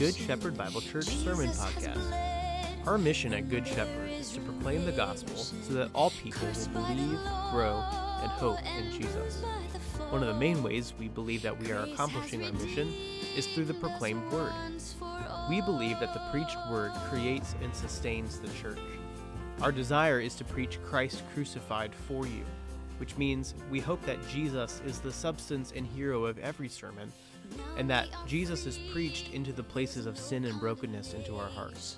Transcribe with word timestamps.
Good 0.00 0.16
Shepherd 0.16 0.56
Bible 0.56 0.80
Church 0.80 1.04
Sermon 1.04 1.50
Podcast. 1.50 2.86
Our 2.86 2.96
mission 2.96 3.34
at 3.34 3.50
Good 3.50 3.66
Shepherd 3.66 4.08
is 4.08 4.32
to 4.32 4.40
proclaim 4.40 4.86
the 4.86 4.92
gospel 4.92 5.36
so 5.36 5.74
that 5.74 5.90
all 5.94 6.08
people 6.08 6.48
will 6.48 6.68
believe, 6.86 7.18
grow, 7.50 7.84
and 8.22 8.30
hope 8.30 8.56
in 8.78 8.90
Jesus. 8.98 9.42
One 10.08 10.22
of 10.22 10.28
the 10.28 10.40
main 10.40 10.62
ways 10.62 10.94
we 10.98 11.08
believe 11.08 11.42
that 11.42 11.60
we 11.60 11.70
are 11.70 11.80
accomplishing 11.80 12.42
our 12.42 12.52
mission 12.52 12.90
is 13.36 13.46
through 13.48 13.66
the 13.66 13.74
proclaimed 13.74 14.26
word. 14.32 14.54
We 15.50 15.60
believe 15.60 16.00
that 16.00 16.14
the 16.14 16.22
preached 16.30 16.56
word 16.70 16.92
creates 17.10 17.54
and 17.62 17.76
sustains 17.76 18.40
the 18.40 18.48
church. 18.54 18.78
Our 19.60 19.70
desire 19.70 20.18
is 20.18 20.34
to 20.36 20.44
preach 20.44 20.82
Christ 20.82 21.22
crucified 21.34 21.94
for 21.94 22.26
you, 22.26 22.46
which 22.96 23.18
means 23.18 23.54
we 23.70 23.80
hope 23.80 24.00
that 24.06 24.26
Jesus 24.30 24.80
is 24.86 25.00
the 25.00 25.12
substance 25.12 25.74
and 25.76 25.86
hero 25.86 26.24
of 26.24 26.38
every 26.38 26.70
sermon 26.70 27.12
and 27.76 27.88
that 27.90 28.08
Jesus 28.26 28.66
is 28.66 28.78
preached 28.92 29.32
into 29.32 29.52
the 29.52 29.62
places 29.62 30.06
of 30.06 30.18
sin 30.18 30.44
and 30.44 30.58
brokenness 30.60 31.14
into 31.14 31.36
our 31.36 31.48
hearts. 31.48 31.96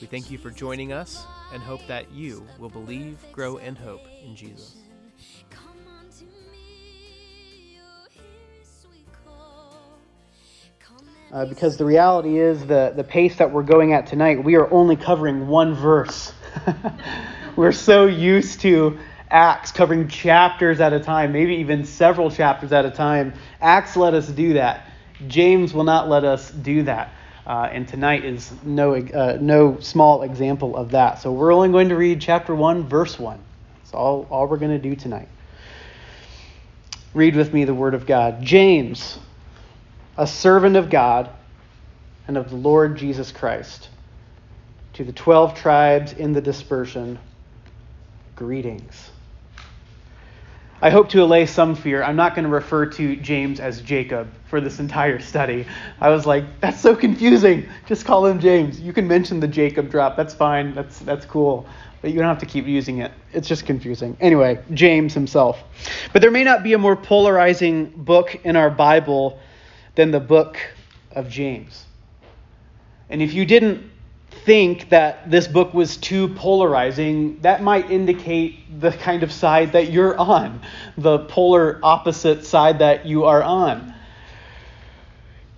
We 0.00 0.06
thank 0.06 0.30
you 0.30 0.38
for 0.38 0.50
joining 0.50 0.92
us 0.92 1.24
and 1.52 1.62
hope 1.62 1.86
that 1.86 2.10
you 2.10 2.46
will 2.58 2.70
believe, 2.70 3.18
grow, 3.32 3.58
and 3.58 3.76
hope 3.76 4.06
in 4.24 4.34
Jesus. 4.34 4.76
Uh, 11.32 11.44
because 11.44 11.76
the 11.76 11.84
reality 11.84 12.38
is 12.40 12.66
the, 12.66 12.92
the 12.96 13.04
pace 13.04 13.36
that 13.36 13.52
we're 13.52 13.62
going 13.62 13.92
at 13.92 14.06
tonight, 14.06 14.42
we 14.42 14.56
are 14.56 14.68
only 14.72 14.96
covering 14.96 15.46
one 15.46 15.74
verse. 15.74 16.32
we're 17.56 17.70
so 17.70 18.06
used 18.06 18.60
to 18.60 18.98
Acts 19.30 19.70
covering 19.70 20.08
chapters 20.08 20.80
at 20.80 20.92
a 20.92 21.00
time, 21.00 21.32
maybe 21.32 21.56
even 21.56 21.84
several 21.84 22.30
chapters 22.30 22.72
at 22.72 22.84
a 22.84 22.90
time. 22.90 23.32
Acts 23.60 23.96
let 23.96 24.14
us 24.14 24.26
do 24.28 24.54
that. 24.54 24.86
James 25.28 25.72
will 25.72 25.84
not 25.84 26.08
let 26.08 26.24
us 26.24 26.50
do 26.50 26.82
that. 26.84 27.12
Uh, 27.46 27.68
and 27.72 27.88
tonight 27.88 28.24
is 28.24 28.52
no, 28.62 28.94
uh, 28.94 29.38
no 29.40 29.78
small 29.80 30.22
example 30.22 30.76
of 30.76 30.90
that. 30.92 31.20
So 31.20 31.32
we're 31.32 31.52
only 31.52 31.70
going 31.70 31.88
to 31.88 31.96
read 31.96 32.20
chapter 32.20 32.54
1, 32.54 32.88
verse 32.88 33.18
1. 33.18 33.40
That's 33.78 33.94
all, 33.94 34.26
all 34.30 34.46
we're 34.46 34.58
going 34.58 34.80
to 34.80 34.88
do 34.88 34.94
tonight. 34.94 35.28
Read 37.12 37.34
with 37.34 37.52
me 37.52 37.64
the 37.64 37.74
word 37.74 37.94
of 37.94 38.06
God. 38.06 38.42
James, 38.42 39.18
a 40.16 40.26
servant 40.26 40.76
of 40.76 40.90
God 40.90 41.30
and 42.28 42.36
of 42.36 42.50
the 42.50 42.56
Lord 42.56 42.96
Jesus 42.96 43.32
Christ, 43.32 43.88
to 44.92 45.04
the 45.04 45.12
12 45.12 45.54
tribes 45.54 46.12
in 46.12 46.32
the 46.32 46.40
dispersion, 46.40 47.18
greetings. 48.36 49.10
I 50.82 50.88
hope 50.88 51.10
to 51.10 51.22
allay 51.22 51.44
some 51.44 51.74
fear. 51.74 52.02
I'm 52.02 52.16
not 52.16 52.34
going 52.34 52.44
to 52.44 52.50
refer 52.50 52.86
to 52.86 53.16
James 53.16 53.60
as 53.60 53.82
Jacob 53.82 54.28
for 54.48 54.62
this 54.62 54.80
entire 54.80 55.18
study. 55.20 55.66
I 56.00 56.08
was 56.08 56.24
like, 56.24 56.44
that's 56.60 56.80
so 56.80 56.96
confusing. 56.96 57.68
Just 57.86 58.06
call 58.06 58.24
him 58.24 58.40
James. 58.40 58.80
You 58.80 58.94
can 58.94 59.06
mention 59.06 59.40
the 59.40 59.48
Jacob 59.48 59.90
drop. 59.90 60.16
That's 60.16 60.32
fine. 60.32 60.74
That's 60.74 61.00
that's 61.00 61.26
cool. 61.26 61.66
But 62.00 62.12
you 62.12 62.18
don't 62.18 62.28
have 62.28 62.38
to 62.38 62.46
keep 62.46 62.66
using 62.66 62.98
it. 62.98 63.12
It's 63.34 63.46
just 63.46 63.66
confusing. 63.66 64.16
Anyway, 64.20 64.58
James 64.72 65.12
himself. 65.12 65.62
But 66.14 66.22
there 66.22 66.30
may 66.30 66.44
not 66.44 66.62
be 66.62 66.72
a 66.72 66.78
more 66.78 66.96
polarizing 66.96 67.90
book 67.90 68.40
in 68.42 68.56
our 68.56 68.70
Bible 68.70 69.38
than 69.96 70.10
the 70.10 70.20
book 70.20 70.56
of 71.12 71.28
James. 71.28 71.84
And 73.10 73.20
if 73.20 73.34
you 73.34 73.44
didn't 73.44 73.89
think 74.44 74.88
that 74.90 75.30
this 75.30 75.46
book 75.46 75.74
was 75.74 75.96
too 75.96 76.28
polarizing, 76.28 77.40
that 77.40 77.62
might 77.62 77.90
indicate 77.90 78.80
the 78.80 78.92
kind 78.92 79.22
of 79.22 79.32
side 79.32 79.72
that 79.72 79.92
you're 79.92 80.16
on, 80.18 80.60
the 80.96 81.18
polar 81.18 81.78
opposite 81.82 82.44
side 82.44 82.78
that 82.80 83.06
you 83.06 83.24
are 83.24 83.42
on. 83.42 83.94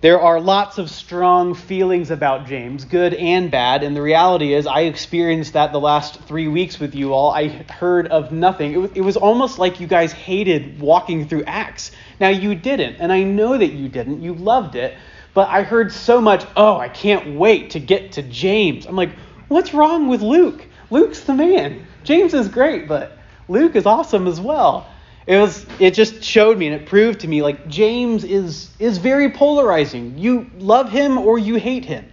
There 0.01 0.19
are 0.19 0.41
lots 0.41 0.79
of 0.79 0.89
strong 0.89 1.53
feelings 1.53 2.11
about 2.11 2.45
James, 2.45 2.83
good 2.83 3.13
and 3.13 3.49
bad, 3.49 3.83
and 3.83 3.95
the 3.95 4.01
reality 4.01 4.53
is, 4.53 4.67
I 4.67 4.81
experienced 4.81 5.53
that 5.53 5.71
the 5.71 5.79
last 5.79 6.19
three 6.23 6.49
weeks 6.49 6.77
with 6.77 6.93
you 6.93 7.13
all. 7.13 7.31
I 7.31 7.47
heard 7.47 8.07
of 8.07 8.33
nothing. 8.33 8.73
It 8.73 8.77
was, 8.77 8.91
it 8.95 9.01
was 9.01 9.15
almost 9.15 9.59
like 9.59 9.79
you 9.79 9.87
guys 9.87 10.11
hated 10.11 10.81
walking 10.81 11.29
through 11.29 11.45
Acts. 11.45 11.91
Now, 12.19 12.27
you 12.27 12.53
didn't, 12.53 12.97
and 12.97 13.13
I 13.13 13.23
know 13.23 13.57
that 13.57 13.71
you 13.71 13.87
didn't. 13.87 14.21
You 14.21 14.33
loved 14.33 14.75
it, 14.75 14.93
but 15.33 15.49
I 15.49 15.63
heard 15.63 15.91
so 15.91 16.21
much, 16.21 16.45
oh, 16.55 16.77
I 16.77 16.89
can't 16.89 17.35
wait 17.35 17.71
to 17.71 17.79
get 17.79 18.13
to 18.13 18.21
James. 18.21 18.85
I'm 18.85 18.95
like, 18.95 19.11
what's 19.47 19.73
wrong 19.73 20.07
with 20.07 20.21
Luke? 20.21 20.65
Luke's 20.89 21.21
the 21.21 21.33
man. 21.33 21.87
James 22.03 22.33
is 22.33 22.47
great, 22.47 22.87
but 22.87 23.17
Luke 23.47 23.75
is 23.75 23.85
awesome 23.85 24.27
as 24.27 24.39
well. 24.39 24.87
It 25.25 25.37
was 25.37 25.65
it 25.79 25.93
just 25.93 26.21
showed 26.21 26.57
me 26.57 26.67
and 26.67 26.75
it 26.75 26.85
proved 26.85 27.21
to 27.21 27.27
me 27.27 27.41
like 27.41 27.67
James 27.67 28.25
is 28.25 28.69
is 28.77 28.97
very 28.97 29.31
polarizing. 29.31 30.17
You 30.17 30.49
love 30.57 30.89
him 30.89 31.17
or 31.17 31.39
you 31.39 31.55
hate 31.55 31.85
him. 31.85 32.05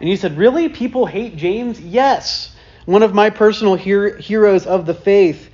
And 0.00 0.08
you 0.08 0.16
said, 0.16 0.36
"Really? 0.36 0.68
People 0.68 1.06
hate 1.06 1.36
James?" 1.36 1.80
Yes. 1.80 2.54
One 2.86 3.04
of 3.04 3.14
my 3.14 3.30
personal 3.30 3.76
her- 3.76 4.16
heroes 4.16 4.66
of 4.66 4.84
the 4.84 4.94
faith 4.94 5.48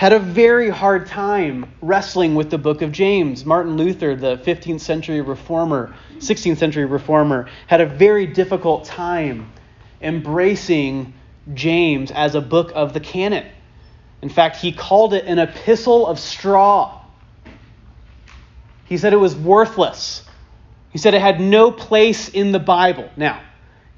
had 0.00 0.14
a 0.14 0.18
very 0.18 0.70
hard 0.70 1.06
time 1.06 1.70
wrestling 1.82 2.34
with 2.34 2.48
the 2.48 2.56
book 2.56 2.80
of 2.80 2.90
James. 2.90 3.44
Martin 3.44 3.76
Luther, 3.76 4.16
the 4.16 4.38
15th 4.38 4.80
century 4.80 5.20
reformer, 5.20 5.94
16th 6.20 6.56
century 6.56 6.86
reformer, 6.86 7.50
had 7.66 7.82
a 7.82 7.86
very 7.86 8.24
difficult 8.24 8.86
time 8.86 9.52
embracing 10.00 11.12
James 11.52 12.10
as 12.12 12.34
a 12.34 12.40
book 12.40 12.72
of 12.74 12.94
the 12.94 13.00
canon. 13.00 13.46
In 14.22 14.30
fact, 14.30 14.56
he 14.56 14.72
called 14.72 15.12
it 15.12 15.26
an 15.26 15.38
epistle 15.38 16.06
of 16.06 16.18
straw. 16.18 17.02
He 18.86 18.96
said 18.96 19.12
it 19.12 19.18
was 19.18 19.36
worthless. 19.36 20.24
He 20.92 20.96
said 20.96 21.12
it 21.12 21.20
had 21.20 21.42
no 21.42 21.70
place 21.70 22.30
in 22.30 22.52
the 22.52 22.58
Bible. 22.58 23.10
Now, 23.18 23.42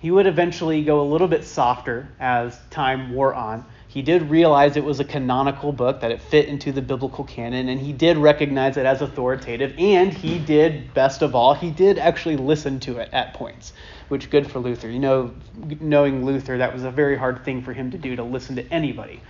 he 0.00 0.10
would 0.10 0.26
eventually 0.26 0.82
go 0.82 1.00
a 1.00 1.06
little 1.08 1.28
bit 1.28 1.44
softer 1.44 2.08
as 2.18 2.58
time 2.70 3.14
wore 3.14 3.34
on 3.34 3.64
he 3.92 4.00
did 4.00 4.30
realize 4.30 4.78
it 4.78 4.84
was 4.84 5.00
a 5.00 5.04
canonical 5.04 5.70
book, 5.70 6.00
that 6.00 6.10
it 6.10 6.22
fit 6.22 6.48
into 6.48 6.72
the 6.72 6.80
biblical 6.80 7.24
canon, 7.24 7.68
and 7.68 7.78
he 7.78 7.92
did 7.92 8.16
recognize 8.16 8.78
it 8.78 8.86
as 8.86 9.02
authoritative, 9.02 9.74
and 9.76 10.14
he 10.14 10.38
did, 10.38 10.94
best 10.94 11.20
of 11.20 11.34
all, 11.34 11.52
he 11.52 11.70
did 11.70 11.98
actually 11.98 12.38
listen 12.38 12.80
to 12.80 12.96
it 12.96 13.10
at 13.12 13.34
points, 13.34 13.74
which 14.08 14.30
good 14.30 14.50
for 14.50 14.60
Luther. 14.60 14.88
You 14.88 14.98
know, 14.98 15.34
knowing 15.78 16.24
Luther, 16.24 16.56
that 16.56 16.72
was 16.72 16.84
a 16.84 16.90
very 16.90 17.18
hard 17.18 17.44
thing 17.44 17.60
for 17.60 17.74
him 17.74 17.90
to 17.90 17.98
do, 17.98 18.16
to 18.16 18.22
listen 18.22 18.56
to 18.56 18.66
anybody. 18.72 19.20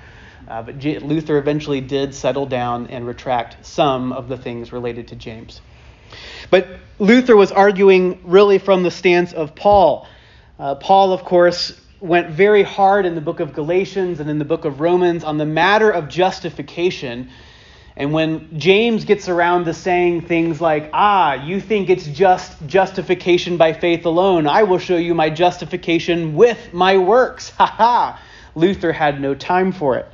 Uh, 0.46 0.62
but 0.62 0.78
J- 0.78 1.00
Luther 1.00 1.38
eventually 1.38 1.80
did 1.80 2.14
settle 2.14 2.46
down 2.46 2.86
and 2.86 3.04
retract 3.04 3.66
some 3.66 4.12
of 4.12 4.28
the 4.28 4.36
things 4.36 4.72
related 4.72 5.08
to 5.08 5.16
James. 5.16 5.60
But 6.50 6.68
Luther 7.00 7.34
was 7.34 7.50
arguing 7.50 8.20
really 8.22 8.58
from 8.58 8.84
the 8.84 8.92
stance 8.92 9.32
of 9.32 9.56
Paul. 9.56 10.06
Uh, 10.56 10.76
Paul, 10.76 11.12
of 11.12 11.24
course, 11.24 11.80
went 12.02 12.30
very 12.30 12.64
hard 12.64 13.06
in 13.06 13.14
the 13.14 13.20
book 13.20 13.38
of 13.38 13.52
Galatians 13.52 14.18
and 14.18 14.28
in 14.28 14.40
the 14.40 14.44
book 14.44 14.64
of 14.64 14.80
Romans 14.80 15.22
on 15.22 15.38
the 15.38 15.46
matter 15.46 15.88
of 15.88 16.08
justification. 16.08 17.30
And 17.96 18.12
when 18.12 18.58
James 18.58 19.04
gets 19.04 19.28
around 19.28 19.66
to 19.66 19.74
saying 19.74 20.22
things 20.22 20.60
like, 20.60 20.90
ah, 20.92 21.34
you 21.34 21.60
think 21.60 21.90
it's 21.90 22.06
just 22.06 22.66
justification 22.66 23.56
by 23.56 23.72
faith 23.72 24.04
alone, 24.04 24.48
I 24.48 24.64
will 24.64 24.78
show 24.78 24.96
you 24.96 25.14
my 25.14 25.30
justification 25.30 26.34
with 26.34 26.72
my 26.72 26.98
works. 26.98 27.50
Ha 27.58 27.66
ha! 27.66 28.22
Luther 28.56 28.92
had 28.92 29.20
no 29.20 29.36
time 29.36 29.70
for 29.70 29.96
it. 29.96 30.06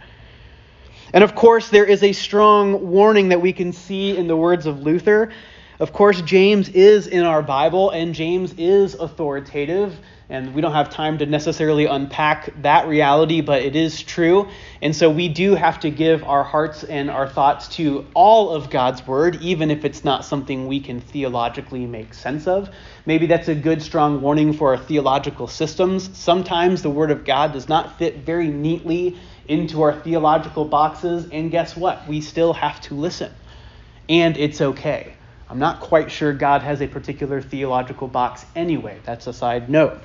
And 1.14 1.24
of 1.24 1.34
course, 1.34 1.70
there 1.70 1.86
is 1.86 2.02
a 2.02 2.12
strong 2.12 2.90
warning 2.90 3.30
that 3.30 3.40
we 3.40 3.54
can 3.54 3.72
see 3.72 4.14
in 4.14 4.26
the 4.26 4.36
words 4.36 4.66
of 4.66 4.82
Luther. 4.82 5.32
Of 5.80 5.94
course, 5.94 6.20
James 6.20 6.68
is 6.68 7.06
in 7.06 7.24
our 7.24 7.40
Bible, 7.40 7.90
and 7.90 8.14
James 8.14 8.52
is 8.58 8.94
authoritative. 8.94 9.98
And 10.30 10.54
we 10.54 10.60
don't 10.60 10.74
have 10.74 10.90
time 10.90 11.16
to 11.18 11.26
necessarily 11.26 11.86
unpack 11.86 12.52
that 12.60 12.86
reality, 12.86 13.40
but 13.40 13.62
it 13.62 13.74
is 13.74 14.02
true. 14.02 14.48
And 14.82 14.94
so 14.94 15.08
we 15.08 15.28
do 15.28 15.54
have 15.54 15.80
to 15.80 15.90
give 15.90 16.22
our 16.24 16.44
hearts 16.44 16.84
and 16.84 17.10
our 17.10 17.26
thoughts 17.26 17.68
to 17.76 18.06
all 18.12 18.50
of 18.50 18.68
God's 18.68 19.06
word, 19.06 19.40
even 19.40 19.70
if 19.70 19.86
it's 19.86 20.04
not 20.04 20.26
something 20.26 20.66
we 20.66 20.80
can 20.80 21.00
theologically 21.00 21.86
make 21.86 22.12
sense 22.12 22.46
of. 22.46 22.68
Maybe 23.06 23.26
that's 23.26 23.48
a 23.48 23.54
good, 23.54 23.80
strong 23.80 24.20
warning 24.20 24.52
for 24.52 24.74
our 24.74 24.78
theological 24.78 25.46
systems. 25.46 26.14
Sometimes 26.18 26.82
the 26.82 26.90
word 26.90 27.10
of 27.10 27.24
God 27.24 27.54
does 27.54 27.70
not 27.70 27.96
fit 27.96 28.18
very 28.18 28.48
neatly 28.48 29.16
into 29.46 29.80
our 29.80 29.98
theological 29.98 30.66
boxes. 30.66 31.26
And 31.32 31.50
guess 31.50 31.74
what? 31.74 32.06
We 32.06 32.20
still 32.20 32.52
have 32.52 32.82
to 32.82 32.94
listen. 32.94 33.32
And 34.10 34.36
it's 34.36 34.60
okay. 34.60 35.14
I'm 35.50 35.58
not 35.58 35.80
quite 35.80 36.10
sure 36.10 36.32
God 36.32 36.62
has 36.62 36.82
a 36.82 36.86
particular 36.86 37.40
theological 37.40 38.08
box 38.08 38.44
anyway. 38.54 38.98
That's 39.04 39.26
a 39.26 39.32
side 39.32 39.70
note. 39.70 39.98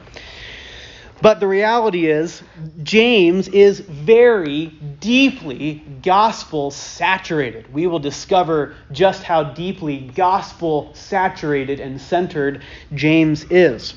But 1.22 1.40
the 1.40 1.48
reality 1.48 2.08
is, 2.08 2.44
James 2.82 3.48
is 3.48 3.80
very 3.80 4.68
deeply 5.00 5.84
gospel 6.02 6.72
saturated. 6.72 7.74
We 7.74 7.88
will 7.88 8.00
discover 8.00 8.76
just 8.92 9.24
how 9.24 9.44
deeply 9.44 10.00
gospel 10.00 10.94
saturated 10.96 11.80
and 11.80 12.02
centered 12.02 12.62
James 12.94 13.46
is. 13.46 13.94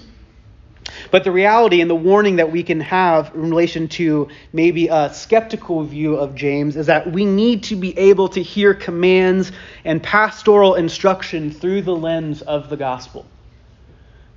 But 1.10 1.24
the 1.24 1.32
reality 1.32 1.80
and 1.80 1.90
the 1.90 1.94
warning 1.94 2.36
that 2.36 2.50
we 2.50 2.62
can 2.62 2.80
have 2.80 3.34
in 3.34 3.50
relation 3.50 3.88
to 3.88 4.28
maybe 4.52 4.88
a 4.88 5.12
skeptical 5.12 5.82
view 5.84 6.16
of 6.16 6.34
James 6.34 6.76
is 6.76 6.86
that 6.86 7.10
we 7.10 7.24
need 7.24 7.64
to 7.64 7.76
be 7.76 7.96
able 7.98 8.28
to 8.30 8.42
hear 8.42 8.74
commands 8.74 9.52
and 9.84 10.02
pastoral 10.02 10.74
instruction 10.74 11.50
through 11.50 11.82
the 11.82 11.94
lens 11.94 12.42
of 12.42 12.68
the 12.68 12.76
gospel. 12.76 13.26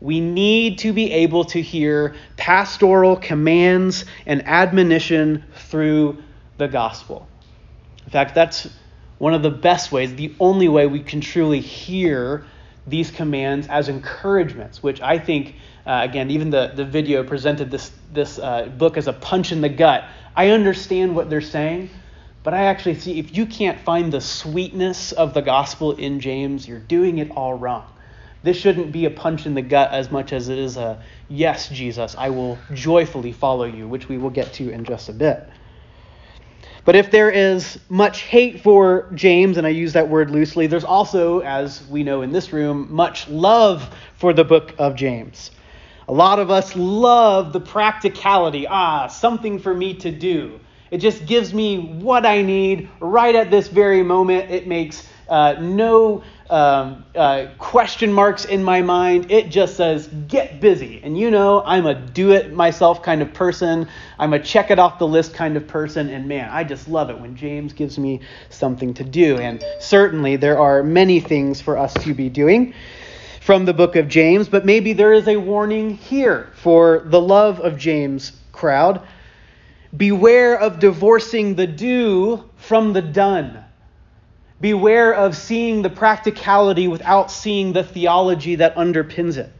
We 0.01 0.21
need 0.21 0.77
to 0.79 0.93
be 0.93 1.11
able 1.11 1.43
to 1.45 1.61
hear 1.61 2.15
pastoral 2.37 3.17
commands 3.17 4.05
and 4.25 4.47
admonition 4.47 5.43
through 5.53 6.23
the 6.57 6.67
gospel. 6.67 7.27
In 8.05 8.11
fact, 8.11 8.33
that's 8.33 8.69
one 9.17 9.33
of 9.33 9.43
the 9.43 9.51
best 9.51 9.91
ways, 9.91 10.15
the 10.15 10.33
only 10.39 10.69
way 10.69 10.87
we 10.87 11.01
can 11.01 11.19
truly 11.19 11.59
hear 11.59 12.45
these 12.89 13.11
commands 13.11 13.67
as 13.67 13.89
encouragements, 13.89 14.81
which 14.81 15.01
I 15.01 15.19
think, 15.19 15.55
uh, 15.85 16.01
again, 16.03 16.31
even 16.31 16.49
the, 16.49 16.71
the 16.75 16.85
video 16.85 17.23
presented 17.23 17.71
this, 17.71 17.91
this 18.13 18.39
uh, 18.39 18.65
book 18.65 18.97
as 18.97 19.07
a 19.07 19.13
punch 19.13 19.51
in 19.51 19.61
the 19.61 19.69
gut. 19.69 20.05
I 20.35 20.49
understand 20.49 21.15
what 21.15 21.29
they're 21.29 21.41
saying, 21.41 21.89
but 22.43 22.53
I 22.53 22.65
actually 22.65 22.95
see 22.95 23.19
if 23.19 23.35
you 23.35 23.45
can't 23.45 23.79
find 23.79 24.11
the 24.11 24.21
sweetness 24.21 25.11
of 25.11 25.33
the 25.33 25.41
gospel 25.41 25.93
in 25.93 26.19
James, 26.19 26.67
you're 26.67 26.79
doing 26.79 27.17
it 27.17 27.31
all 27.31 27.53
wrong. 27.53 27.85
This 28.41 28.57
shouldn't 28.57 28.91
be 28.91 29.05
a 29.05 29.09
punch 29.09 29.45
in 29.45 29.53
the 29.53 29.61
gut 29.61 29.91
as 29.91 30.09
much 30.11 30.31
as 30.31 30.47
it 30.47 30.57
is 30.57 30.77
a 30.77 31.03
yes, 31.27 31.67
Jesus, 31.69 32.15
I 32.17 32.29
will 32.29 32.57
joyfully 32.73 33.33
follow 33.33 33.65
you, 33.65 33.87
which 33.87 34.07
we 34.07 34.17
will 34.17 34.29
get 34.29 34.53
to 34.53 34.71
in 34.71 34.85
just 34.85 35.09
a 35.09 35.13
bit. 35.13 35.47
But 36.89 36.95
if 36.95 37.11
there 37.11 37.29
is 37.29 37.77
much 37.87 38.21
hate 38.21 38.61
for 38.61 39.11
James, 39.13 39.57
and 39.57 39.67
I 39.67 39.69
use 39.69 39.93
that 39.93 40.09
word 40.09 40.31
loosely, 40.31 40.65
there's 40.65 40.83
also, 40.83 41.41
as 41.41 41.85
we 41.87 42.01
know 42.01 42.23
in 42.23 42.31
this 42.31 42.51
room, 42.51 42.87
much 42.89 43.27
love 43.29 43.93
for 44.15 44.33
the 44.33 44.43
book 44.43 44.73
of 44.79 44.95
James. 44.95 45.51
A 46.07 46.11
lot 46.11 46.39
of 46.39 46.49
us 46.49 46.75
love 46.75 47.53
the 47.53 47.59
practicality. 47.59 48.65
Ah, 48.67 49.05
something 49.05 49.59
for 49.59 49.71
me 49.71 49.93
to 49.93 50.09
do. 50.09 50.59
It 50.89 50.97
just 50.97 51.27
gives 51.27 51.53
me 51.53 51.77
what 51.77 52.25
I 52.25 52.41
need 52.41 52.89
right 52.99 53.35
at 53.35 53.51
this 53.51 53.67
very 53.67 54.01
moment. 54.01 54.49
It 54.49 54.65
makes 54.65 55.07
uh, 55.29 55.55
no 55.59 56.23
um, 56.49 57.05
uh, 57.15 57.47
question 57.59 58.11
marks 58.11 58.45
in 58.45 58.63
my 58.63 58.81
mind. 58.81 59.31
It 59.31 59.49
just 59.49 59.77
says, 59.77 60.07
get 60.27 60.59
busy. 60.59 60.99
And 61.03 61.17
you 61.17 61.29
know, 61.29 61.61
I'm 61.63 61.85
a 61.85 61.93
do 61.93 62.31
it 62.31 62.51
myself 62.51 63.03
kind 63.03 63.21
of 63.21 63.33
person. 63.33 63.87
I'm 64.17 64.33
a 64.33 64.39
check 64.39 64.71
it 64.71 64.79
off 64.79 64.97
the 64.97 65.07
list 65.07 65.33
kind 65.33 65.55
of 65.55 65.67
person. 65.67 66.09
And 66.09 66.27
man, 66.27 66.49
I 66.51 66.63
just 66.63 66.87
love 66.87 67.09
it 67.09 67.19
when 67.19 67.35
James 67.35 67.73
gives 67.73 67.99
me 67.99 68.21
something 68.49 68.93
to 68.95 69.03
do. 69.03 69.37
And 69.37 69.63
certainly 69.79 70.35
there 70.35 70.59
are 70.59 70.81
many 70.81 71.19
things 71.19 71.61
for 71.61 71.77
us 71.77 71.93
to 71.93 72.13
be 72.13 72.29
doing 72.29 72.73
from 73.41 73.65
the 73.65 73.73
book 73.73 73.95
of 73.95 74.07
James, 74.07 74.49
but 74.49 74.65
maybe 74.65 74.93
there 74.93 75.13
is 75.13 75.27
a 75.27 75.37
warning 75.37 75.95
here 75.95 76.51
for 76.55 77.03
the 77.05 77.21
love 77.21 77.59
of 77.59 77.77
James 77.77 78.31
crowd. 78.51 79.01
Beware 79.95 80.59
of 80.59 80.79
divorcing 80.79 81.55
the 81.55 81.65
do 81.65 82.47
from 82.57 82.93
the 82.93 83.01
done. 83.01 83.63
Beware 84.61 85.13
of 85.13 85.37
seeing 85.37 85.81
the 85.81 85.89
practicality 85.89 86.87
without 86.87 87.31
seeing 87.31 87.71
the 87.71 87.83
theology 87.83 88.55
that 88.55 88.75
underpins 88.75 89.37
it. 89.37 89.51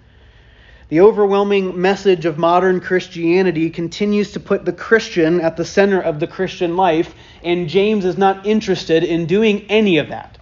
The 0.89 1.01
overwhelming 1.01 1.79
message 1.79 2.25
of 2.25 2.39
modern 2.39 2.79
Christianity 2.79 3.69
continues 3.69 4.31
to 4.31 4.39
put 4.39 4.65
the 4.65 4.73
Christian 4.73 5.39
at 5.39 5.55
the 5.55 5.63
center 5.63 6.01
of 6.01 6.19
the 6.19 6.27
Christian 6.27 6.75
life, 6.75 7.13
and 7.43 7.69
James 7.69 8.05
is 8.05 8.17
not 8.17 8.45
interested 8.45 9.03
in 9.03 9.27
doing 9.27 9.65
any 9.69 9.99
of 9.99 10.09
that. 10.09 10.37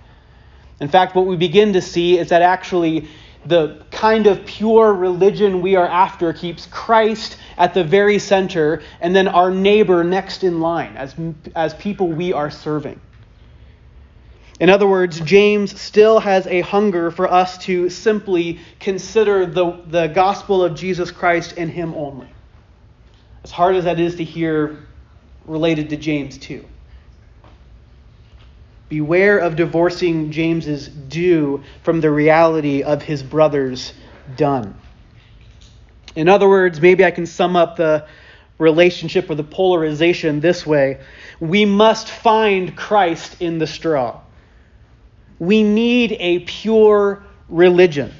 In 0.80 0.88
fact, 0.88 1.15
what 1.15 1.25
we 1.25 1.36
begin 1.36 1.74
to 1.74 1.81
see 1.81 2.18
is 2.18 2.30
that 2.30 2.42
actually 2.42 3.10
the 3.45 3.83
kind 3.92 4.27
of 4.27 4.45
pure 4.45 4.94
religion 4.94 5.62
we 5.62 5.75
are 5.75 5.88
after 5.88 6.33
keeps 6.33 6.65
Christ 6.68 7.38
at 7.57 7.74
the 7.74 7.83
very 7.83 8.19
center 8.19 8.81
and 9.01 9.15
then 9.15 9.27
our 9.27 9.51
neighbor 9.51 10.03
next 10.03 10.44
in 10.44 10.60
line 10.60 10.95
as, 10.98 11.15
as 11.56 11.74
people 11.75 12.07
we 12.07 12.33
are 12.33 12.50
serving. 12.50 13.00
In 14.59 14.69
other 14.69 14.88
words, 14.88 15.19
James 15.19 15.80
still 15.80 16.19
has 16.19 16.48
a 16.48 16.62
hunger 16.62 17.12
for 17.12 17.31
us 17.31 17.59
to 17.59 17.89
simply 17.89 18.59
consider 18.80 19.45
the, 19.45 19.80
the 19.86 20.07
gospel 20.07 20.63
of 20.63 20.75
Jesus 20.75 21.12
Christ 21.12 21.54
and 21.57 21.69
Him 21.69 21.94
only. 21.94 22.27
As 23.44 23.51
hard 23.51 23.75
as 23.75 23.83
that 23.83 24.00
is 24.00 24.15
to 24.15 24.24
hear 24.24 24.80
related 25.45 25.89
to 25.89 25.98
James 25.98 26.38
2. 26.38 26.65
Beware 28.89 29.39
of 29.39 29.56
divorcing 29.56 30.31
James's 30.31 30.88
do 30.88 31.63
from 31.83 32.01
the 32.01 32.10
reality 32.10 32.83
of 32.83 33.01
his 33.01 33.21
brother's 33.21 33.94
done. 34.38 34.75
In 36.15 36.30
other 36.30 36.48
words, 36.48 36.81
maybe 36.81 37.03
I 37.03 37.12
can 37.12 37.25
sum 37.25 37.56
up 37.56 37.75
the 37.75 38.07
relationship 38.57 39.30
or 39.30 39.36
the 39.36 39.44
polarization 39.44 40.39
this 40.39 40.65
way 40.65 41.00
we 41.39 41.63
must 41.63 42.10
find 42.10 42.75
Christ 42.75 43.42
in 43.42 43.60
the 43.60 43.68
straw. 43.68 44.21
We 45.39 45.63
need 45.63 46.16
a 46.19 46.39
pure 46.39 47.24
religion. 47.50 48.13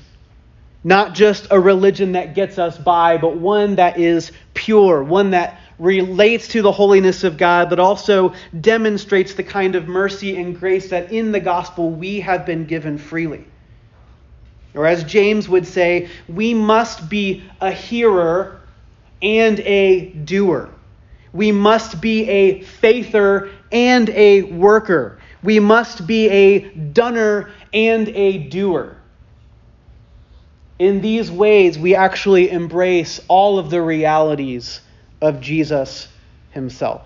Not 0.84 1.16
just 1.16 1.48
a 1.52 1.60
religion 1.60 2.14
that 2.14 2.36
gets 2.36 2.58
us 2.60 2.78
by, 2.78 3.18
but 3.18 3.38
one 3.38 3.76
that 3.76 4.00
is 4.00 4.32
pure, 4.54 5.04
one 5.04 5.32
that 5.32 5.60
relates 5.80 6.48
to 6.50 6.62
the 6.62 6.72
holiness 6.72 7.24
of 7.24 7.38
God, 7.38 7.70
but 7.70 7.80
also 7.80 8.34
demonstrates 8.60 9.34
the 9.34 9.44
kind 9.44 9.76
of 9.76 9.88
mercy 9.88 10.38
and 10.38 10.60
grace 10.60 10.90
that 10.90 11.12
in 11.12 11.32
the 11.32 11.40
gospel 11.40 11.92
we 11.92 12.20
have 12.22 12.46
been 12.46 12.66
given 12.66 12.98
freely. 12.98 13.46
Or 14.74 14.86
as 14.86 15.04
James 15.04 15.50
would 15.50 15.68
say, 15.68 16.10
we 16.28 16.54
must 16.54 17.10
be 17.10 17.44
a 17.60 17.72
hearer 17.72 18.62
and 19.22 19.60
a 19.62 20.10
doer. 20.10 20.70
We 21.34 21.52
must 21.52 22.00
be 22.00 22.30
a 22.30 22.62
faither 22.62 23.52
and 23.72 24.10
a 24.10 24.44
worker. 24.44 25.20
We 25.44 25.60
must 25.60 26.08
be 26.08 26.30
a 26.30 26.60
doner 26.70 27.52
and 27.74 28.10
a 28.10 28.38
doer. 28.38 28.98
In 30.80 31.02
these 31.02 31.32
ways, 31.32 31.78
we 31.78 31.96
actually 31.96 32.52
embrace 32.52 33.20
all 33.28 33.58
of 33.58 33.70
the 33.70 33.82
realities 33.82 34.82
of 35.22 35.42
Jesus 35.42 36.08
himself. 36.52 37.04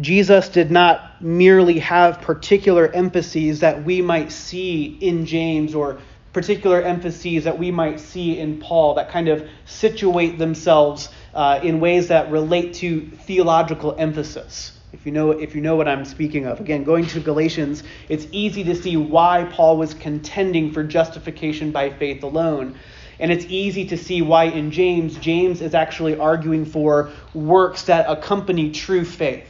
Jesus 0.00 0.48
did 0.48 0.70
not 0.70 1.22
merely 1.22 1.80
have 1.80 2.22
particular 2.22 2.88
emphases 2.88 3.60
that 3.60 3.84
we 3.84 4.00
might 4.00 4.32
see 4.32 4.84
in 5.00 5.26
James 5.26 5.74
or 5.74 5.98
particular 6.32 6.80
emphases 6.80 7.44
that 7.44 7.58
we 7.58 7.70
might 7.70 8.00
see 8.00 8.38
in 8.38 8.58
Paul 8.58 8.94
that 8.94 9.10
kind 9.10 9.28
of 9.28 9.46
situate 9.66 10.38
themselves 10.38 11.10
uh, 11.34 11.60
in 11.62 11.78
ways 11.78 12.08
that 12.08 12.30
relate 12.30 12.74
to 12.74 13.10
theological 13.26 13.94
emphasis. 13.98 14.72
If 14.92 15.06
you 15.06 15.12
know 15.12 15.30
if 15.30 15.54
you 15.54 15.62
know 15.62 15.74
what 15.76 15.88
I'm 15.88 16.04
speaking 16.04 16.46
of. 16.46 16.60
Again, 16.60 16.84
going 16.84 17.06
to 17.06 17.20
Galatians, 17.20 17.82
it's 18.08 18.26
easy 18.30 18.62
to 18.64 18.74
see 18.74 18.96
why 18.96 19.48
Paul 19.50 19.78
was 19.78 19.94
contending 19.94 20.72
for 20.72 20.84
justification 20.84 21.70
by 21.70 21.90
faith 21.90 22.22
alone. 22.22 22.78
And 23.18 23.32
it's 23.32 23.46
easy 23.46 23.86
to 23.86 23.96
see 23.96 24.20
why 24.20 24.44
in 24.44 24.70
James, 24.70 25.16
James 25.16 25.62
is 25.62 25.74
actually 25.74 26.18
arguing 26.18 26.64
for 26.64 27.10
works 27.34 27.84
that 27.84 28.06
accompany 28.08 28.70
true 28.72 29.04
faith. 29.04 29.46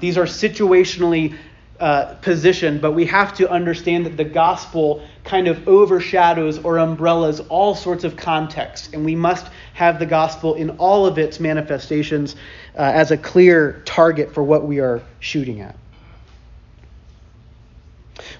These 0.00 0.18
are 0.18 0.24
situationally 0.24 1.36
uh, 1.80 2.14
positioned, 2.22 2.80
but 2.80 2.92
we 2.92 3.06
have 3.06 3.34
to 3.34 3.50
understand 3.50 4.06
that 4.06 4.16
the 4.16 4.24
gospel 4.24 5.04
kind 5.24 5.48
of 5.48 5.66
overshadows 5.66 6.58
or 6.58 6.78
umbrellas 6.78 7.40
all 7.48 7.74
sorts 7.74 8.04
of 8.04 8.16
contexts, 8.16 8.90
and 8.92 9.04
we 9.04 9.16
must 9.16 9.46
have 9.74 9.98
the 9.98 10.06
gospel 10.06 10.54
in 10.54 10.70
all 10.70 11.06
of 11.06 11.18
its 11.18 11.40
manifestations 11.40 12.36
uh, 12.76 12.80
as 12.82 13.10
a 13.10 13.16
clear 13.16 13.82
target 13.84 14.32
for 14.34 14.42
what 14.42 14.64
we 14.66 14.80
are 14.80 15.02
shooting 15.20 15.60
at. 15.60 15.76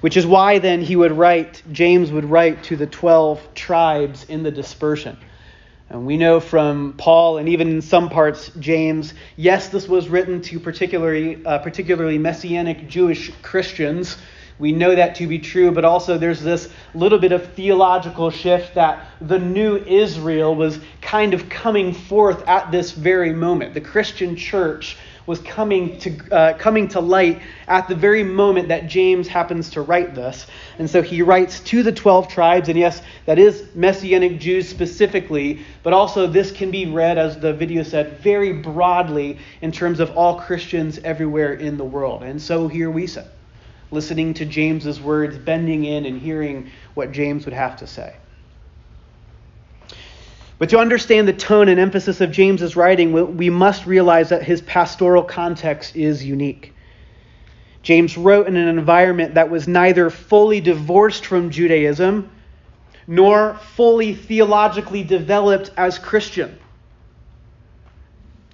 Which 0.00 0.16
is 0.16 0.26
why 0.26 0.58
then 0.58 0.80
he 0.80 0.96
would 0.96 1.12
write, 1.12 1.62
James 1.72 2.10
would 2.10 2.24
write 2.24 2.64
to 2.64 2.76
the 2.76 2.86
12 2.86 3.54
tribes 3.54 4.24
in 4.24 4.42
the 4.42 4.50
dispersion. 4.50 5.16
And 5.88 6.06
we 6.06 6.16
know 6.16 6.40
from 6.40 6.94
Paul 6.96 7.38
and 7.38 7.48
even 7.50 7.68
in 7.68 7.82
some 7.82 8.08
parts 8.08 8.50
James, 8.58 9.12
yes, 9.36 9.68
this 9.68 9.86
was 9.86 10.08
written 10.08 10.40
to 10.42 10.58
particularly, 10.58 11.44
uh, 11.44 11.58
particularly 11.58 12.16
Messianic 12.16 12.88
Jewish 12.88 13.30
Christians. 13.42 14.16
We 14.62 14.70
know 14.70 14.94
that 14.94 15.16
to 15.16 15.26
be 15.26 15.40
true, 15.40 15.72
but 15.72 15.84
also 15.84 16.16
there's 16.16 16.40
this 16.40 16.68
little 16.94 17.18
bit 17.18 17.32
of 17.32 17.52
theological 17.54 18.30
shift 18.30 18.76
that 18.76 19.08
the 19.20 19.40
new 19.40 19.78
Israel 19.78 20.54
was 20.54 20.78
kind 21.00 21.34
of 21.34 21.48
coming 21.48 21.92
forth 21.92 22.46
at 22.46 22.70
this 22.70 22.92
very 22.92 23.32
moment. 23.32 23.74
The 23.74 23.80
Christian 23.80 24.36
church 24.36 24.96
was 25.26 25.40
coming 25.40 25.98
to, 25.98 26.16
uh, 26.30 26.52
coming 26.58 26.86
to 26.90 27.00
light 27.00 27.42
at 27.66 27.88
the 27.88 27.96
very 27.96 28.22
moment 28.22 28.68
that 28.68 28.86
James 28.86 29.26
happens 29.26 29.68
to 29.70 29.82
write 29.82 30.14
this. 30.14 30.46
And 30.78 30.88
so 30.88 31.02
he 31.02 31.22
writes 31.22 31.58
to 31.58 31.82
the 31.82 31.90
12 31.90 32.28
tribes, 32.28 32.68
and 32.68 32.78
yes, 32.78 33.02
that 33.26 33.40
is 33.40 33.64
Messianic 33.74 34.38
Jews 34.38 34.68
specifically, 34.68 35.58
but 35.82 35.92
also 35.92 36.28
this 36.28 36.52
can 36.52 36.70
be 36.70 36.86
read, 36.86 37.18
as 37.18 37.36
the 37.36 37.52
video 37.52 37.82
said, 37.82 38.20
very 38.20 38.52
broadly 38.52 39.38
in 39.60 39.72
terms 39.72 39.98
of 39.98 40.16
all 40.16 40.38
Christians 40.38 41.00
everywhere 41.00 41.54
in 41.54 41.76
the 41.76 41.84
world. 41.84 42.22
And 42.22 42.40
so 42.40 42.68
here 42.68 42.92
we 42.92 43.08
sit, 43.08 43.26
listening 43.92 44.34
to 44.34 44.44
James's 44.44 45.00
words, 45.00 45.38
bending 45.38 45.84
in 45.84 46.06
and 46.06 46.20
hearing 46.20 46.70
what 46.94 47.12
James 47.12 47.44
would 47.44 47.54
have 47.54 47.76
to 47.76 47.86
say. 47.86 48.14
But 50.58 50.70
to 50.70 50.78
understand 50.78 51.26
the 51.26 51.32
tone 51.32 51.68
and 51.68 51.80
emphasis 51.80 52.20
of 52.20 52.30
James's 52.30 52.76
writing, 52.76 53.36
we 53.36 53.50
must 53.50 53.84
realize 53.84 54.28
that 54.28 54.42
his 54.44 54.60
pastoral 54.62 55.24
context 55.24 55.96
is 55.96 56.24
unique. 56.24 56.72
James 57.82 58.16
wrote 58.16 58.46
in 58.46 58.56
an 58.56 58.68
environment 58.68 59.34
that 59.34 59.50
was 59.50 59.66
neither 59.66 60.08
fully 60.08 60.60
divorced 60.60 61.26
from 61.26 61.50
Judaism 61.50 62.30
nor 63.08 63.54
fully 63.74 64.14
theologically 64.14 65.02
developed 65.02 65.72
as 65.76 65.98
Christian. 65.98 66.56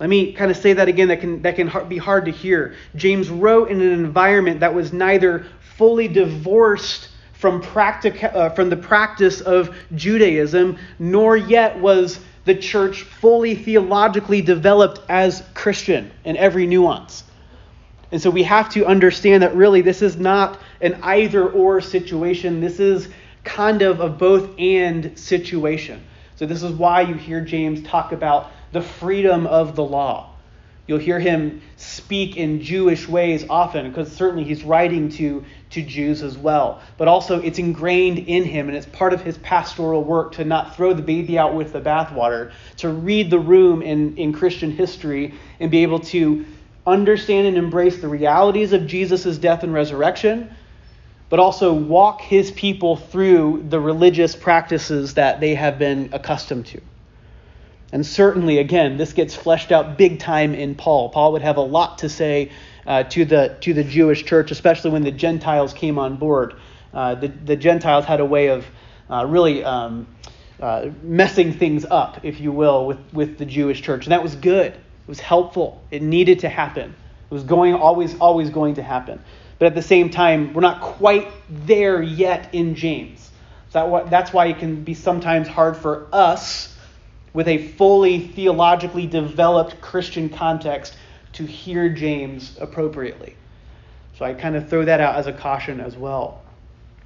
Let 0.01 0.09
me 0.09 0.33
kind 0.33 0.51
of 0.51 0.57
say 0.57 0.73
that 0.75 0.87
again, 0.89 1.09
that 1.09 1.21
can, 1.21 1.43
that 1.43 1.57
can 1.57 1.71
be 1.89 1.99
hard 1.99 2.25
to 2.27 2.31
hear. 2.31 2.75
James 2.95 3.31
wrote 3.31 3.71
in 3.71 3.81
an 3.81 3.93
environment 3.93 4.61
that 4.61 4.73
was 4.75 4.93
neither 4.93 5.47
fully 5.77 6.07
divorced 6.07 7.09
from, 7.33 7.61
practic- 7.61 8.23
uh, 8.23 8.51
from 8.51 8.71
the 8.71 8.77
practice 8.77 9.41
of 9.41 9.75
Judaism, 9.95 10.79
nor 10.99 11.37
yet 11.37 11.79
was 11.79 12.21
the 12.45 12.55
church 12.55 13.03
fully 13.03 13.55
theologically 13.55 14.41
developed 14.41 15.01
as 15.09 15.43
Christian 15.55 16.11
in 16.25 16.37
every 16.37 16.67
nuance. 16.67 17.25
And 18.11 18.21
so 18.23 18.31
we 18.31 18.43
have 18.45 18.71
to 18.71 18.87
understand 18.87 19.43
that 19.43 19.55
really 19.55 19.83
this 19.83 20.01
is 20.01 20.17
not 20.17 20.59
an 20.81 20.99
either 21.03 21.49
or 21.49 21.81
situation. 21.81 22.61
This 22.61 22.81
is 22.81 23.09
kind 23.45 23.83
of 23.83 24.01
a 24.01 24.09
both 24.09 24.51
and 24.59 25.19
situation. 25.19 26.03
So 26.37 26.47
this 26.47 26.63
is 26.63 26.73
why 26.73 27.03
you 27.03 27.15
hear 27.15 27.41
James 27.41 27.83
talk 27.83 28.13
about 28.13 28.51
the 28.73 28.83
freedom 28.83 29.47
of 29.47 29.77
the 29.77 29.85
law. 29.85 30.31
You'll 30.89 30.99
hear 30.99 31.21
him 31.21 31.61
speak 31.77 32.39
in 32.39 32.63
Jewish 32.63 33.07
ways 33.07 33.45
often, 33.51 33.91
because 33.91 34.11
certainly 34.11 34.45
he's 34.45 34.65
writing 34.65 35.11
to, 35.11 35.45
to 35.71 35.83
Jews 35.83 36.23
as 36.23 36.39
well. 36.39 36.81
But 36.97 37.09
also, 37.09 37.43
it's 37.43 37.59
ingrained 37.59 38.21
in 38.21 38.45
him, 38.45 38.69
and 38.69 38.77
it's 38.77 38.87
part 38.87 39.13
of 39.13 39.21
his 39.21 39.37
pastoral 39.39 40.03
work 40.03 40.33
to 40.33 40.47
not 40.47 40.75
throw 40.75 40.95
the 40.95 41.03
baby 41.03 41.39
out 41.39 41.55
with 41.55 41.75
the 41.75 41.81
bathwater, 41.81 42.53
to 42.79 42.89
read 42.89 43.29
the 43.29 43.39
room 43.39 43.83
in, 43.83 44.17
in 44.17 44.33
Christian 44.33 44.71
history 44.71 45.35
and 45.61 45.71
be 45.71 45.83
able 45.83 46.01
to 46.01 46.47
understand 46.87 47.47
and 47.47 47.59
embrace 47.59 48.01
the 48.01 48.09
realities 48.09 48.73
of 48.73 48.87
Jesus' 48.87 49.37
death 49.37 49.63
and 49.63 49.75
resurrection, 49.75 50.49
but 51.29 51.39
also 51.39 51.75
walk 51.75 52.23
his 52.23 52.51
people 52.53 52.97
through 52.97 53.67
the 53.69 53.79
religious 53.79 54.35
practices 54.35 55.13
that 55.15 55.39
they 55.39 55.55
have 55.55 55.79
been 55.79 56.09
accustomed 56.15 56.65
to. 56.65 56.81
And 57.93 58.05
certainly, 58.05 58.59
again, 58.59 58.99
this 58.99 59.13
gets 59.13 59.35
fleshed 59.35 59.73
out 59.73 59.97
big 59.97 60.19
time 60.19 60.55
in 60.55 60.75
Paul. 60.75 61.09
Paul 61.09 61.33
would 61.33 61.43
have 61.43 61.57
a 61.57 61.63
lot 61.63 61.99
to 61.99 62.09
say 62.09 62.51
uh, 62.87 63.05
to, 63.05 63.25
the, 63.25 63.57
to 63.63 63.73
the 63.73 63.85
Jewish 63.85 64.25
church, 64.25 64.51
especially 64.51 64.91
when 64.91 65.03
the 65.03 65.11
Gentiles 65.11 65.73
came 65.73 65.99
on 65.99 66.17
board. 66.17 66.55
Uh, 66.93 67.15
the, 67.15 67.29
the 67.29 67.57
Gentiles 67.57 68.05
had 68.05 68.21
a 68.21 68.25
way 68.25 68.49
of 68.49 68.67
uh, 69.11 69.25
really 69.27 69.65
um, 69.65 70.07
uh, 70.61 70.91
messing 71.03 71.53
things 71.55 71.87
up, 71.87 72.25
if 72.25 72.41
you 72.41 72.53
will, 72.53 72.87
with, 72.87 72.99
with 73.13 73.39
the 73.39 73.47
Jewish 73.47 73.81
church. 73.81 74.05
And 74.05 74.13
that 74.13 74.23
was 74.23 74.35
good. 74.35 74.73
It 74.73 75.09
was 75.09 75.21
helpful. 75.21 75.83
It 75.91 76.03
needed 76.03 76.41
to 76.41 76.49
happen. 76.51 76.95
It 77.31 77.35
was 77.35 77.45
going 77.45 77.75
always, 77.75 78.19
always 78.19 78.51
going 78.51 78.75
to 78.75 78.83
happen. 78.83 79.21
But 79.59 79.67
at 79.67 79.75
the 79.75 79.83
same 79.83 80.11
time, 80.11 80.53
we're 80.53 80.61
not 80.61 80.83
quite 80.83 81.29
there 81.49 82.03
yet 82.03 82.55
in 82.55 82.75
James. 82.75 83.31
So 83.71 83.91
that, 83.91 84.11
that's 84.11 84.33
why 84.33 84.47
it 84.47 84.59
can 84.59 84.85
be 84.85 84.95
sometimes 84.95 85.49
hard 85.49 85.77
for 85.77 86.07
us 86.13 86.75
with 87.33 87.49
a 87.49 87.69
fully 87.73 88.21
theologically 88.29 89.07
developed 89.07 89.81
Christian 89.81 90.29
context 90.29 90.97
to 91.35 91.45
hear 91.45 91.89
James 91.89 92.57
appropriately. 92.61 93.37
So 94.19 94.25
I 94.25 94.35
kind 94.35 94.57
of 94.57 94.69
throw 94.69 94.85
that 94.85 95.01
out 95.01 95.17
as 95.17 95.27
a 95.27 95.33
caution 95.33 95.81
as 95.81 95.97
well. 95.97 96.43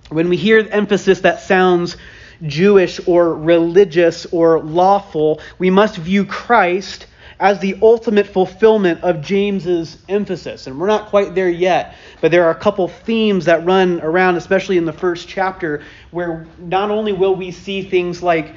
When 0.09 0.29
we 0.29 0.37
hear 0.37 0.67
emphasis 0.71 1.21
that 1.21 1.41
sounds 1.41 1.97
Jewish 2.43 3.00
or 3.07 3.35
religious 3.35 4.26
or 4.26 4.61
lawful, 4.61 5.41
we 5.59 5.71
must 5.71 5.97
view 5.97 6.25
Christ 6.25 7.07
as 7.38 7.59
the 7.59 7.76
ultimate 7.83 8.26
fulfillment 8.26 9.02
of 9.02 9.21
James's 9.21 9.99
emphasis. 10.09 10.67
And 10.67 10.79
we're 10.79 10.87
not 10.87 11.09
quite 11.09 11.35
there 11.35 11.49
yet, 11.49 11.97
but 12.21 12.31
there 12.31 12.45
are 12.45 12.50
a 12.50 12.59
couple 12.59 12.87
themes 12.88 13.47
that 13.47 13.64
run 13.64 14.00
around, 14.00 14.37
especially 14.37 14.76
in 14.76 14.85
the 14.85 14.93
first 14.93 15.29
chapter, 15.29 15.83
where 16.12 16.47
not 16.59 16.91
only 16.91 17.12
will 17.12 17.35
we 17.35 17.50
see 17.50 17.83
things 17.83 18.23
like 18.23 18.55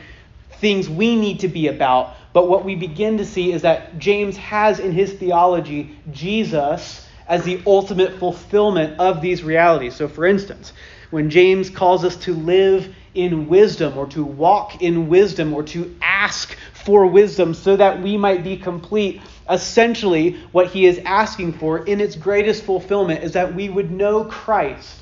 things 0.60 0.90
we 0.90 1.16
need 1.16 1.40
to 1.42 1.48
be 1.48 1.68
about. 1.68 2.16
But 2.34 2.50
what 2.50 2.66
we 2.66 2.76
begin 2.76 3.18
to 3.18 3.26
see 3.26 3.52
is 3.52 3.62
that 3.62 3.98
James 3.98 4.38
has 4.38 4.80
in 4.80 4.92
his 4.92 5.14
theology 5.14 5.96
Jesus 6.12 7.08
as 7.28 7.44
the 7.44 7.62
ultimate 7.66 8.20
fulfillment 8.20 9.00
of 9.00 9.22
these 9.22 9.44
realities. 9.44 9.96
So, 9.96 10.08
for 10.08 10.26
instance, 10.26 10.74
when 11.10 11.30
James 11.30 11.70
calls 11.70 12.04
us 12.04 12.16
to 12.18 12.34
live 12.34 12.94
in 13.14 13.48
wisdom 13.48 13.98
or 13.98 14.06
to 14.08 14.24
walk 14.24 14.82
in 14.82 15.08
wisdom 15.08 15.54
or 15.54 15.64
to 15.64 15.96
ask 16.02 16.56
for 16.74 17.08
wisdom 17.08 17.54
so 17.54 17.76
that 17.78 18.02
we 18.02 18.18
might 18.18 18.44
be 18.44 18.58
complete, 18.58 19.22
essentially 19.50 20.34
what 20.52 20.68
he 20.68 20.86
is 20.86 21.00
asking 21.06 21.54
for 21.54 21.86
in 21.86 22.02
its 22.02 22.16
greatest 22.16 22.64
fulfillment 22.64 23.24
is 23.24 23.32
that 23.34 23.56
we 23.56 23.70
would 23.70 23.92
know 23.92 24.26
Christ. 24.26 25.00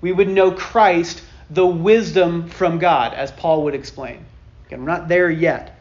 We 0.00 0.12
would 0.12 0.28
know 0.28 0.52
Christ 0.52 1.22
the 1.52 1.66
wisdom 1.66 2.48
from 2.48 2.78
God, 2.78 3.14
as 3.14 3.30
Paul 3.32 3.64
would 3.64 3.74
explain. 3.74 4.24
Again, 4.66 4.80
we're 4.80 4.90
not 4.90 5.08
there 5.08 5.30
yet. 5.30 5.78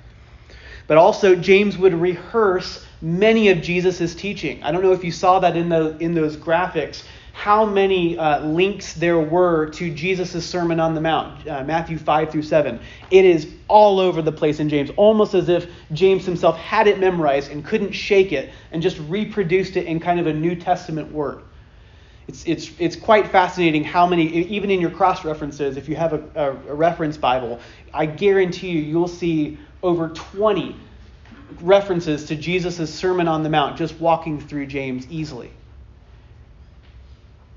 But 0.88 0.98
also, 0.98 1.36
James 1.36 1.78
would 1.78 1.94
rehearse 1.94 2.86
many 3.02 3.50
of 3.50 3.62
Jesus' 3.62 4.14
teaching. 4.14 4.62
I 4.64 4.72
don't 4.72 4.82
know 4.82 4.92
if 4.92 5.04
you 5.04 5.12
saw 5.12 5.40
that 5.40 5.56
in, 5.56 5.70
the, 5.70 5.96
in 6.00 6.14
those 6.14 6.36
graphics, 6.36 7.04
how 7.32 7.66
many 7.66 8.18
uh, 8.18 8.46
links 8.46 8.94
there 8.94 9.20
were 9.20 9.70
to 9.70 9.94
Jesus' 9.94 10.46
Sermon 10.46 10.82
on 10.82 10.94
the 10.94 11.02
Mount, 11.02 11.48
uh, 11.48 11.64
Matthew 11.64 11.98
5 11.98 12.30
through 12.30 12.44
7. 12.44 12.80
It 13.10 13.26
is 13.26 13.48
all 13.70 14.00
over 14.00 14.22
the 14.22 14.34
place 14.34 14.60
in 14.60 14.68
James, 14.68 14.90
almost 14.98 15.34
as 15.34 15.48
if 15.48 15.68
James 15.94 16.26
himself 16.26 16.58
had 16.58 16.88
it 16.88 17.00
memorized 17.00 17.50
and 17.50 17.64
couldn't 17.64 17.94
shake 17.94 18.34
it 18.34 18.52
and 18.72 18.82
just 18.82 19.00
reproduced 19.08 19.78
it 19.78 19.86
in 19.86 20.02
kind 20.02 20.20
of 20.20 20.28
a 20.28 20.34
New 20.34 20.56
Testament 20.56 21.12
word. 21.14 21.42
It's, 22.28 22.46
it's, 22.46 22.72
it's 22.80 22.96
quite 22.96 23.28
fascinating 23.28 23.84
how 23.84 24.06
many, 24.08 24.28
even 24.28 24.70
in 24.70 24.80
your 24.80 24.92
cross 24.92 25.26
references, 25.26 25.78
if 25.78 25.90
you 25.90 25.96
have 25.96 26.14
a, 26.14 26.24
a, 26.36 26.52
a 26.52 26.74
reference 26.76 27.18
Bible, 27.18 27.60
I 27.94 28.06
guarantee 28.06 28.70
you, 28.70 28.80
you'll 28.80 29.08
see 29.08 29.58
over 29.84 30.10
20 30.10 30.76
references 31.62 32.26
to 32.26 32.36
Jesus' 32.36 32.94
Sermon 32.94 33.28
on 33.28 33.44
the 33.44 33.50
Mount 33.50 33.78
just 33.78 34.00
walking 34.00 34.40
through 34.40 34.68
James 34.68 35.08
easily. 35.10 35.52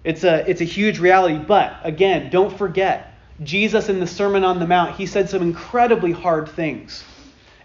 It's 0.02 0.24
a, 0.24 0.48
it's 0.48 0.60
a 0.60 0.64
huge 0.64 0.98
reality, 0.98 1.38
but 1.38 1.78
again, 1.82 2.30
don't 2.30 2.56
forget, 2.56 3.14
Jesus 3.42 3.88
in 3.88 4.00
the 4.00 4.06
Sermon 4.06 4.44
on 4.44 4.58
the 4.58 4.66
Mount, 4.66 4.96
he 4.96 5.06
said 5.06 5.28
some 5.28 5.42
incredibly 5.42 6.12
hard 6.12 6.48
things. 6.48 7.04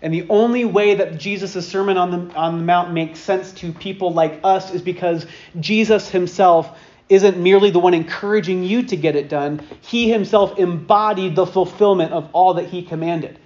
And 0.01 0.13
the 0.13 0.25
only 0.29 0.63
way 0.63 0.95
that 0.95 1.17
Jesus' 1.17 1.67
Sermon 1.67 1.97
on 1.97 2.11
the, 2.29 2.35
on 2.35 2.57
the 2.57 2.63
Mount 2.63 2.93
makes 2.93 3.19
sense 3.19 3.51
to 3.53 3.73
people 3.73 4.13
like 4.13 4.39
us 4.43 4.73
is 4.73 4.81
because 4.81 5.25
Jesus 5.59 6.09
himself 6.09 6.79
isn't 7.09 7.37
merely 7.37 7.71
the 7.71 7.79
one 7.79 7.93
encouraging 7.93 8.63
you 8.63 8.83
to 8.83 8.95
get 8.95 9.15
it 9.15 9.29
done, 9.29 9.61
he 9.81 10.09
himself 10.09 10.57
embodied 10.59 11.35
the 11.35 11.45
fulfillment 11.45 12.13
of 12.13 12.29
all 12.33 12.53
that 12.55 12.67
he 12.67 12.83
commanded. 12.83 13.37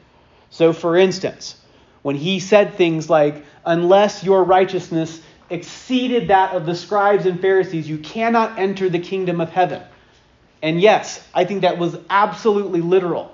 So, 0.49 0.73
for 0.73 0.97
instance, 0.97 1.55
when 2.01 2.15
he 2.15 2.39
said 2.39 2.75
things 2.75 3.09
like, 3.09 3.45
Unless 3.65 4.23
your 4.23 4.43
righteousness 4.43 5.21
exceeded 5.49 6.27
that 6.27 6.53
of 6.53 6.65
the 6.65 6.75
scribes 6.75 7.25
and 7.25 7.39
Pharisees, 7.39 7.87
you 7.87 7.97
cannot 7.97 8.59
enter 8.59 8.89
the 8.89 8.99
kingdom 8.99 9.39
of 9.39 9.49
heaven. 9.49 9.81
And 10.61 10.81
yes, 10.81 11.25
I 11.33 11.45
think 11.45 11.61
that 11.61 11.77
was 11.77 11.97
absolutely 12.09 12.81
literal. 12.81 13.33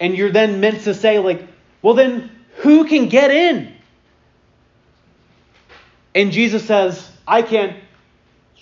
And 0.00 0.16
you're 0.16 0.30
then 0.30 0.60
meant 0.60 0.82
to 0.82 0.94
say, 0.94 1.18
like, 1.18 1.42
well, 1.82 1.94
then 1.94 2.30
who 2.56 2.84
can 2.84 3.08
get 3.08 3.30
in? 3.30 3.72
And 6.14 6.30
Jesus 6.30 6.64
says, 6.64 7.08
I 7.26 7.42
can. 7.42 7.76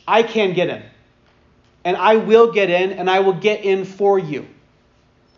I 0.07 0.23
can 0.23 0.53
get 0.55 0.69
in. 0.69 0.83
And 1.85 1.97
I 1.97 2.17
will 2.17 2.53
get 2.53 2.71
in, 2.71 2.93
and 2.93 3.11
I 3.11 3.21
will 3.21 3.33
get 3.33 3.65
in 3.65 3.85
for 3.85 4.19
you. 4.19 4.47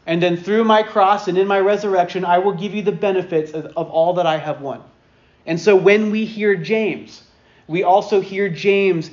And 0.06 0.22
then 0.22 0.36
through 0.36 0.64
my 0.64 0.82
cross 0.82 1.28
and 1.28 1.38
in 1.38 1.46
my 1.46 1.60
resurrection, 1.60 2.24
I 2.24 2.38
will 2.38 2.52
give 2.52 2.74
you 2.74 2.82
the 2.82 2.92
benefits 2.92 3.52
of, 3.52 3.66
of 3.76 3.90
all 3.90 4.14
that 4.14 4.26
I 4.26 4.36
have 4.36 4.60
won. 4.60 4.82
And 5.46 5.58
so 5.58 5.76
when 5.76 6.10
we 6.10 6.24
hear 6.24 6.54
James, 6.54 7.22
we 7.66 7.82
also 7.82 8.20
hear 8.20 8.48
James 8.48 9.10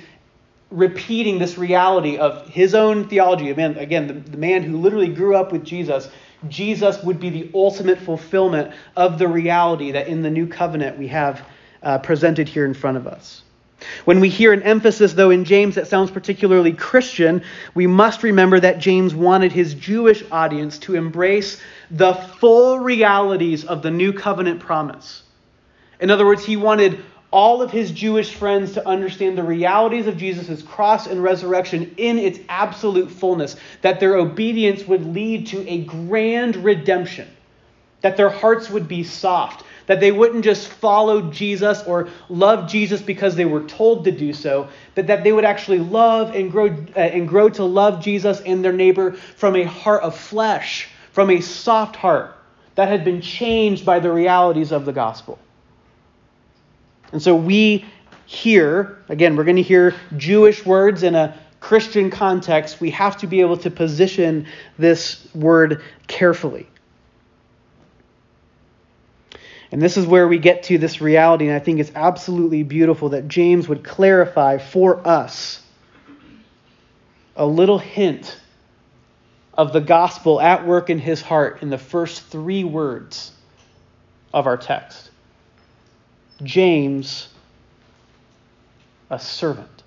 repeating 0.69 1.39
this 1.39 1.57
reality 1.57 2.17
of 2.17 2.47
his 2.47 2.73
own 2.75 3.07
theology. 3.07 3.49
Again, 3.49 3.77
again 3.77 4.07
the, 4.07 4.13
the 4.13 4.37
man 4.37 4.63
who 4.63 4.77
literally 4.77 5.09
grew 5.09 5.35
up 5.35 5.51
with 5.51 5.63
Jesus, 5.63 6.09
Jesus 6.47 7.01
would 7.03 7.19
be 7.19 7.29
the 7.29 7.51
ultimate 7.53 7.99
fulfillment 7.99 8.73
of 8.95 9.19
the 9.19 9.27
reality 9.27 9.91
that 9.91 10.07
in 10.07 10.21
the 10.21 10.29
new 10.29 10.47
covenant 10.47 10.97
we 10.97 11.07
have 11.07 11.45
uh, 11.83 11.97
presented 11.99 12.47
here 12.47 12.65
in 12.65 12.73
front 12.73 12.97
of 12.97 13.07
us. 13.07 13.43
When 14.05 14.19
we 14.19 14.29
hear 14.29 14.53
an 14.53 14.63
emphasis, 14.63 15.13
though, 15.13 15.29
in 15.29 15.45
James 15.45 15.75
that 15.75 15.87
sounds 15.87 16.11
particularly 16.11 16.73
Christian, 16.73 17.43
we 17.73 17.87
must 17.87 18.23
remember 18.23 18.59
that 18.59 18.79
James 18.79 19.13
wanted 19.13 19.51
his 19.51 19.73
Jewish 19.73 20.23
audience 20.31 20.77
to 20.79 20.95
embrace 20.95 21.61
the 21.89 22.13
full 22.13 22.79
realities 22.79 23.65
of 23.65 23.81
the 23.81 23.91
new 23.91 24.13
covenant 24.13 24.59
promise. 24.59 25.23
In 25.99 26.09
other 26.09 26.25
words, 26.25 26.43
he 26.43 26.57
wanted 26.57 27.03
all 27.31 27.61
of 27.61 27.71
his 27.71 27.91
Jewish 27.91 28.33
friends 28.33 28.73
to 28.73 28.85
understand 28.87 29.37
the 29.37 29.43
realities 29.43 30.07
of 30.07 30.17
Jesus' 30.17 30.61
cross 30.61 31.07
and 31.07 31.23
resurrection 31.23 31.93
in 31.97 32.19
its 32.19 32.39
absolute 32.49 33.09
fullness, 33.09 33.55
that 33.81 33.99
their 33.99 34.15
obedience 34.15 34.85
would 34.85 35.05
lead 35.05 35.47
to 35.47 35.65
a 35.67 35.83
grand 35.85 36.57
redemption, 36.57 37.27
that 38.01 38.17
their 38.17 38.29
hearts 38.29 38.69
would 38.69 38.87
be 38.87 39.03
soft, 39.03 39.63
that 39.91 39.99
they 39.99 40.13
wouldn't 40.13 40.45
just 40.45 40.69
follow 40.69 41.29
Jesus 41.31 41.83
or 41.83 42.07
love 42.29 42.69
Jesus 42.69 43.01
because 43.01 43.35
they 43.35 43.43
were 43.43 43.63
told 43.63 44.05
to 44.05 44.11
do 44.13 44.31
so, 44.31 44.69
but 44.95 45.07
that 45.07 45.25
they 45.25 45.33
would 45.33 45.43
actually 45.43 45.79
love 45.79 46.33
and 46.33 46.49
grow 46.49 46.67
uh, 46.67 46.99
and 46.99 47.27
grow 47.27 47.49
to 47.49 47.65
love 47.65 48.01
Jesus 48.01 48.39
and 48.39 48.63
their 48.63 48.71
neighbor 48.71 49.11
from 49.11 49.57
a 49.57 49.65
heart 49.65 50.01
of 50.03 50.17
flesh, 50.17 50.87
from 51.11 51.29
a 51.29 51.41
soft 51.41 51.97
heart 51.97 52.33
that 52.75 52.87
had 52.87 53.03
been 53.03 53.19
changed 53.19 53.85
by 53.85 53.99
the 53.99 54.09
realities 54.09 54.71
of 54.71 54.85
the 54.85 54.93
gospel. 54.93 55.37
And 57.11 57.21
so 57.21 57.35
we 57.35 57.83
hear, 58.25 58.97
again, 59.09 59.35
we're 59.35 59.43
going 59.43 59.57
to 59.57 59.61
hear 59.61 59.93
Jewish 60.15 60.65
words 60.65 61.03
in 61.03 61.15
a 61.15 61.37
Christian 61.59 62.09
context. 62.09 62.79
We 62.79 62.91
have 62.91 63.17
to 63.17 63.27
be 63.27 63.41
able 63.41 63.57
to 63.57 63.69
position 63.69 64.47
this 64.77 65.27
word 65.35 65.83
carefully. 66.07 66.70
And 69.71 69.81
this 69.81 69.95
is 69.95 70.05
where 70.05 70.27
we 70.27 70.37
get 70.37 70.63
to 70.63 70.77
this 70.77 70.99
reality, 70.99 71.47
and 71.47 71.55
I 71.55 71.59
think 71.59 71.79
it's 71.79 71.91
absolutely 71.95 72.63
beautiful 72.63 73.09
that 73.09 73.29
James 73.29 73.69
would 73.69 73.83
clarify 73.83 74.57
for 74.57 75.05
us 75.07 75.63
a 77.37 77.45
little 77.45 77.79
hint 77.79 78.37
of 79.53 79.71
the 79.71 79.79
gospel 79.79 80.41
at 80.41 80.67
work 80.67 80.89
in 80.89 80.99
his 80.99 81.21
heart 81.21 81.61
in 81.61 81.69
the 81.69 81.77
first 81.77 82.23
three 82.23 82.65
words 82.65 83.31
of 84.33 84.45
our 84.45 84.57
text. 84.57 85.09
James, 86.43 87.29
a 89.09 89.19
servant. 89.19 89.83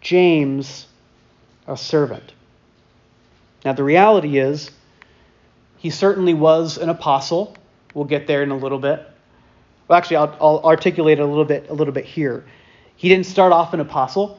James, 0.00 0.86
a 1.66 1.76
servant. 1.76 2.32
Now, 3.64 3.72
the 3.72 3.84
reality 3.84 4.38
is, 4.38 4.70
he 5.78 5.90
certainly 5.90 6.34
was 6.34 6.78
an 6.78 6.88
apostle. 6.88 7.56
We'll 7.96 8.04
get 8.04 8.26
there 8.26 8.42
in 8.42 8.50
a 8.50 8.56
little 8.56 8.78
bit. 8.78 9.08
Well, 9.88 9.96
actually, 9.96 10.16
I'll, 10.16 10.36
I'll 10.38 10.60
articulate 10.66 11.18
it 11.18 11.22
a 11.22 11.26
little 11.26 11.46
bit, 11.46 11.70
a 11.70 11.72
little 11.72 11.94
bit 11.94 12.04
here. 12.04 12.44
He 12.94 13.08
didn't 13.08 13.24
start 13.24 13.54
off 13.54 13.72
an 13.72 13.80
apostle. 13.80 14.38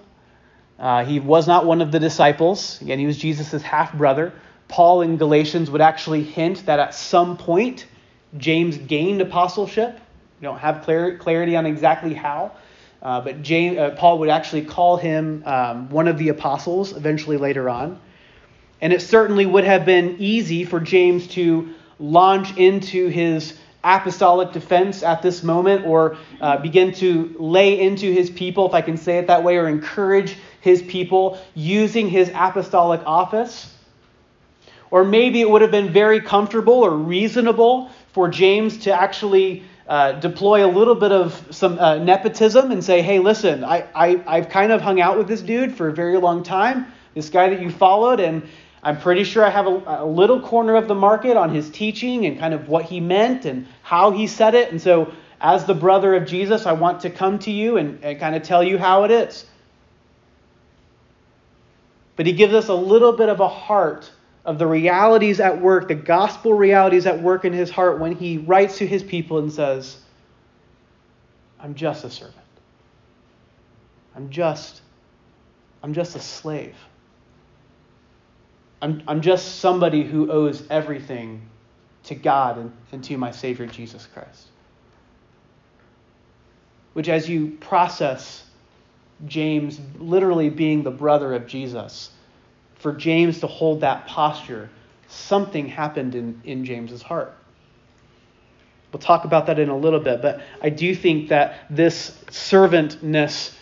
Uh, 0.77 1.03
he 1.03 1.19
was 1.19 1.47
not 1.47 1.65
one 1.65 1.81
of 1.81 1.91
the 1.91 1.99
disciples. 1.99 2.79
Again, 2.83 2.99
he 2.99 3.07
was 3.07 3.17
Jesus' 3.17 3.63
half 3.63 3.93
brother. 3.93 4.31
Paul 4.67 5.01
in 5.01 5.17
Galatians 5.17 5.71
would 5.71 5.81
actually 5.81 6.21
hint 6.21 6.67
that 6.67 6.77
at 6.77 6.93
some 6.93 7.35
point 7.35 7.87
James 8.37 8.77
gained 8.77 9.21
apostleship. 9.21 9.99
We 10.39 10.45
don't 10.45 10.59
have 10.59 10.83
clar- 10.83 11.17
clarity 11.17 11.55
on 11.55 11.65
exactly 11.65 12.13
how, 12.13 12.51
uh, 13.01 13.21
but 13.21 13.41
James, 13.41 13.79
uh, 13.79 13.95
Paul 13.97 14.19
would 14.19 14.29
actually 14.29 14.65
call 14.65 14.97
him 14.97 15.41
um, 15.47 15.89
one 15.89 16.07
of 16.07 16.19
the 16.19 16.29
apostles 16.29 16.95
eventually 16.95 17.37
later 17.37 17.71
on. 17.71 17.99
And 18.81 18.93
it 18.93 19.01
certainly 19.01 19.47
would 19.47 19.63
have 19.63 19.83
been 19.83 20.17
easy 20.19 20.63
for 20.63 20.79
James 20.79 21.25
to 21.29 21.73
launch 21.99 22.55
into 22.57 23.07
his 23.07 23.57
apostolic 23.83 24.51
defense 24.51 25.03
at 25.03 25.21
this 25.21 25.43
moment 25.43 25.85
or 25.85 26.17
uh, 26.41 26.57
begin 26.57 26.91
to 26.91 27.35
lay 27.39 27.79
into 27.79 28.11
his 28.11 28.29
people, 28.29 28.67
if 28.67 28.73
I 28.73 28.81
can 28.81 28.97
say 28.97 29.17
it 29.17 29.27
that 29.27 29.43
way, 29.43 29.57
or 29.57 29.67
encourage 29.67 30.35
his 30.61 30.81
people 30.81 31.39
using 31.55 32.09
his 32.09 32.29
apostolic 32.33 33.01
office. 33.05 33.73
Or 34.91 35.03
maybe 35.03 35.41
it 35.41 35.49
would 35.49 35.61
have 35.61 35.71
been 35.71 35.91
very 35.91 36.21
comfortable 36.21 36.73
or 36.73 36.91
reasonable 36.91 37.89
for 38.13 38.29
James 38.29 38.77
to 38.79 38.93
actually 38.93 39.63
uh, 39.87 40.13
deploy 40.13 40.65
a 40.65 40.71
little 40.71 40.95
bit 40.95 41.11
of 41.11 41.47
some 41.51 41.79
uh, 41.79 41.97
nepotism 41.97 42.71
and 42.71 42.83
say, 42.83 43.01
hey, 43.01 43.19
listen, 43.19 43.63
I, 43.63 43.85
I, 43.95 44.21
I've 44.27 44.49
kind 44.49 44.71
of 44.71 44.81
hung 44.81 44.99
out 44.99 45.17
with 45.17 45.27
this 45.27 45.41
dude 45.41 45.75
for 45.75 45.87
a 45.87 45.93
very 45.93 46.17
long 46.17 46.43
time, 46.43 46.87
this 47.13 47.29
guy 47.29 47.49
that 47.49 47.61
you 47.61 47.71
followed, 47.71 48.19
and 48.19 48.43
I'm 48.87 48.97
pretty 48.97 49.25
sure 49.25 49.43
I 49.43 49.49
have 49.49 49.67
a, 49.67 50.03
a, 50.03 50.05
little 50.05 50.39
corner 50.39 50.77
of 50.77 50.87
the 50.87 50.95
market 50.95 51.35
on 51.35 51.53
his 51.53 51.69
teaching 51.69 52.25
and 52.25 52.39
kind 52.39 52.53
of 52.53 52.69
what 52.69 52.85
he 52.85 53.01
meant 53.01 53.43
and 53.43 53.67
how 53.83 54.11
he 54.11 54.27
said 54.27 54.55
it. 54.55 54.71
And 54.71 54.81
so, 54.81 55.11
as 55.41 55.65
the 55.65 55.73
brother 55.73 56.15
of 56.15 56.25
Jesus, 56.25 56.65
I 56.65 56.71
want 56.71 57.01
to 57.01 57.09
come 57.09 57.37
to 57.39 57.51
you 57.51 57.75
and, 57.75 58.01
and 58.01 58.17
kind 58.17 58.33
of 58.33 58.43
tell 58.43 58.63
you 58.63 58.77
how 58.77 59.03
it 59.03 59.11
is. 59.11 59.45
But 62.15 62.27
he 62.27 62.31
gives 62.31 62.53
us 62.53 62.69
a 62.69 62.73
little 62.73 63.11
bit 63.11 63.27
of 63.27 63.41
a 63.41 63.49
heart 63.49 64.09
of 64.45 64.57
the 64.57 64.65
realities 64.65 65.41
at 65.41 65.59
work, 65.59 65.89
the 65.89 65.95
gospel 65.95 66.53
realities 66.53 67.05
at 67.05 67.21
work 67.21 67.43
in 67.43 67.51
his 67.51 67.69
heart 67.69 67.99
when 67.99 68.15
he 68.15 68.37
writes 68.37 68.77
to 68.77 68.87
his 68.87 69.03
people 69.03 69.39
and 69.39 69.51
says, 69.51 69.97
I'm 71.59 71.75
just 71.75 72.05
a 72.05 72.09
servant. 72.09 72.37
I'm 74.15 74.29
just 74.29 74.81
I'm 75.83 75.93
just 75.93 76.15
a 76.15 76.21
slave. 76.21 76.77
I'm, 78.81 79.03
I'm 79.07 79.21
just 79.21 79.59
somebody 79.59 80.03
who 80.03 80.31
owes 80.31 80.63
everything 80.69 81.41
to 82.03 82.15
God 82.15 82.57
and, 82.57 82.71
and 82.91 83.03
to 83.05 83.17
my 83.17 83.31
Savior 83.31 83.65
Jesus 83.65 84.07
Christ. 84.13 84.47
Which, 86.93 87.09
as 87.09 87.27
you 87.27 87.57
process 87.59 88.43
James 89.25 89.79
literally 89.97 90.49
being 90.49 90.83
the 90.83 90.91
brother 90.91 91.33
of 91.33 91.47
Jesus, 91.47 92.11
for 92.75 92.93
James 92.93 93.39
to 93.39 93.47
hold 93.47 93.81
that 93.81 94.07
posture, 94.07 94.69
something 95.07 95.67
happened 95.67 96.15
in, 96.15 96.41
in 96.43 96.65
James's 96.65 97.01
heart. 97.01 97.35
We'll 98.91 98.99
talk 98.99 99.25
about 99.25 99.47
that 99.47 99.59
in 99.59 99.69
a 99.69 99.77
little 99.77 99.99
bit, 99.99 100.21
but 100.21 100.41
I 100.61 100.69
do 100.69 100.95
think 100.95 101.29
that 101.29 101.65
this 101.69 102.23
servantness 102.29 103.56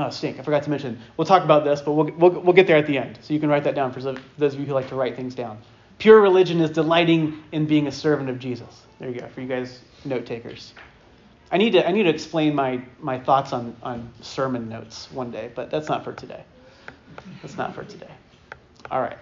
Oh, 0.00 0.08
stink. 0.08 0.38
I 0.38 0.42
forgot 0.42 0.62
to 0.62 0.70
mention. 0.70 0.98
We'll 1.18 1.26
talk 1.26 1.44
about 1.44 1.62
this, 1.62 1.82
but 1.82 1.92
we'll, 1.92 2.10
we'll, 2.16 2.30
we'll 2.40 2.52
get 2.54 2.66
there 2.66 2.78
at 2.78 2.86
the 2.86 2.96
end. 2.96 3.18
So 3.20 3.34
you 3.34 3.40
can 3.40 3.50
write 3.50 3.64
that 3.64 3.74
down 3.74 3.92
for 3.92 4.00
those 4.00 4.54
of 4.54 4.58
you 4.58 4.64
who 4.64 4.72
like 4.72 4.88
to 4.88 4.94
write 4.94 5.14
things 5.14 5.34
down. 5.34 5.58
Pure 5.98 6.22
religion 6.22 6.58
is 6.62 6.70
delighting 6.70 7.42
in 7.52 7.66
being 7.66 7.86
a 7.86 7.92
servant 7.92 8.30
of 8.30 8.38
Jesus. 8.38 8.86
There 8.98 9.10
you 9.10 9.20
go, 9.20 9.28
for 9.28 9.42
you 9.42 9.46
guys 9.46 9.80
note 10.06 10.24
takers. 10.24 10.72
I 11.52 11.58
need 11.58 11.72
to, 11.72 11.86
I 11.86 11.92
need 11.92 12.04
to 12.04 12.08
explain 12.08 12.54
my, 12.54 12.82
my 12.98 13.18
thoughts 13.18 13.52
on, 13.52 13.76
on 13.82 14.10
sermon 14.22 14.70
notes 14.70 15.12
one 15.12 15.30
day, 15.30 15.50
but 15.54 15.70
that's 15.70 15.90
not 15.90 16.02
for 16.02 16.14
today. 16.14 16.44
That's 17.42 17.58
not 17.58 17.74
for 17.74 17.84
today. 17.84 18.10
All 18.90 19.02
right. 19.02 19.18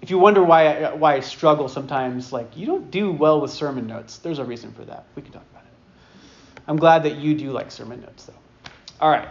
If 0.00 0.08
you 0.08 0.18
wonder 0.18 0.42
why 0.42 0.84
I, 0.84 0.94
why 0.94 1.16
I 1.16 1.20
struggle 1.20 1.68
sometimes, 1.68 2.32
like, 2.32 2.56
you 2.56 2.64
don't 2.64 2.90
do 2.90 3.12
well 3.12 3.38
with 3.42 3.50
sermon 3.50 3.86
notes, 3.86 4.16
there's 4.16 4.38
a 4.38 4.44
reason 4.44 4.72
for 4.72 4.84
that. 4.86 5.04
We 5.14 5.20
can 5.20 5.32
talk 5.32 5.44
about 5.52 5.64
it. 5.64 6.62
I'm 6.66 6.78
glad 6.78 7.02
that 7.02 7.16
you 7.16 7.34
do 7.34 7.50
like 7.50 7.70
sermon 7.70 8.00
notes, 8.00 8.24
though. 8.24 8.70
All 8.98 9.10
right. 9.10 9.28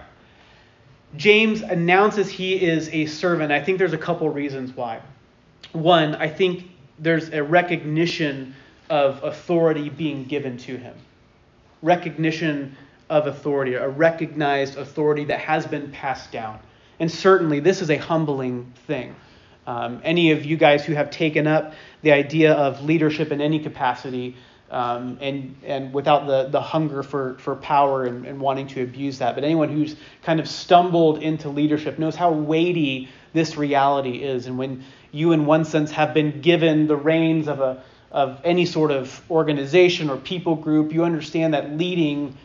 James 1.18 1.62
announces 1.62 2.30
he 2.30 2.62
is 2.62 2.90
a 2.90 3.06
servant. 3.06 3.52
I 3.52 3.62
think 3.62 3.78
there's 3.78 3.94
a 3.94 3.98
couple 3.98 4.30
reasons 4.30 4.76
why. 4.76 5.02
One, 5.72 6.16
I 6.16 6.28
think 6.28 6.70
there's 7.00 7.30
a 7.30 7.44
recognition 7.44 8.56
of 8.90 9.24
authority 9.24 9.90
being 9.90 10.26
given 10.26 10.58
to 10.60 10.78
him. 10.78 10.96
Recognition 11.82 12.76
of 13.10 13.28
authority, 13.28 13.76
a 13.76 13.88
recognized 13.88 14.78
authority 14.78 15.26
that 15.26 15.40
has 15.40 15.66
been 15.66 15.92
passed 15.92 16.32
down. 16.32 16.60
And 17.00 17.12
certainly, 17.12 17.60
this 17.60 17.82
is 17.82 17.90
a 17.90 17.98
humbling 17.98 18.72
thing. 18.88 19.16
Um, 19.68 20.02
any 20.04 20.32
of 20.32 20.46
you 20.46 20.58
guys 20.58 20.86
who 20.86 20.94
have 20.94 21.10
taken 21.10 21.48
up 21.48 21.74
the 22.04 22.12
idea 22.12 22.54
of 22.54 22.84
leadership 22.84 23.32
in 23.32 23.42
any 23.42 23.60
capacity 23.60 24.36
um, 24.72 25.18
and 25.22 25.56
and 25.64 25.94
without 25.94 26.28
the 26.28 26.50
the 26.50 26.62
hunger 26.62 27.04
for 27.04 27.36
for 27.36 27.56
power 27.56 28.06
and, 28.06 28.26
and 28.26 28.40
wanting 28.40 28.68
to 28.68 28.84
abuse 28.84 29.20
that. 29.20 29.36
But 29.36 29.44
anyone 29.44 29.70
who's 29.70 29.96
kind 30.24 30.40
of 30.40 30.48
stumbled 30.48 31.22
into 31.22 31.50
leadership 31.50 32.00
knows 32.00 32.16
how 32.16 32.32
weighty 32.32 33.10
this 33.34 33.58
reality 33.58 34.24
is. 34.24 34.48
And 34.48 34.58
when 34.58 34.84
you, 35.12 35.32
in 35.32 35.46
one 35.46 35.66
sense, 35.66 35.92
have 35.92 36.14
been 36.14 36.42
given 36.42 36.88
the 36.88 36.96
reins 36.96 37.48
of 37.48 37.60
a 37.60 37.84
of 38.12 38.40
any 38.44 38.66
sort 38.66 38.92
of 38.92 39.22
organization 39.30 40.10
or 40.10 40.18
people 40.18 40.56
group, 40.56 40.94
you 40.94 41.04
understand 41.04 41.54
that 41.54 41.72
leading 41.78 42.38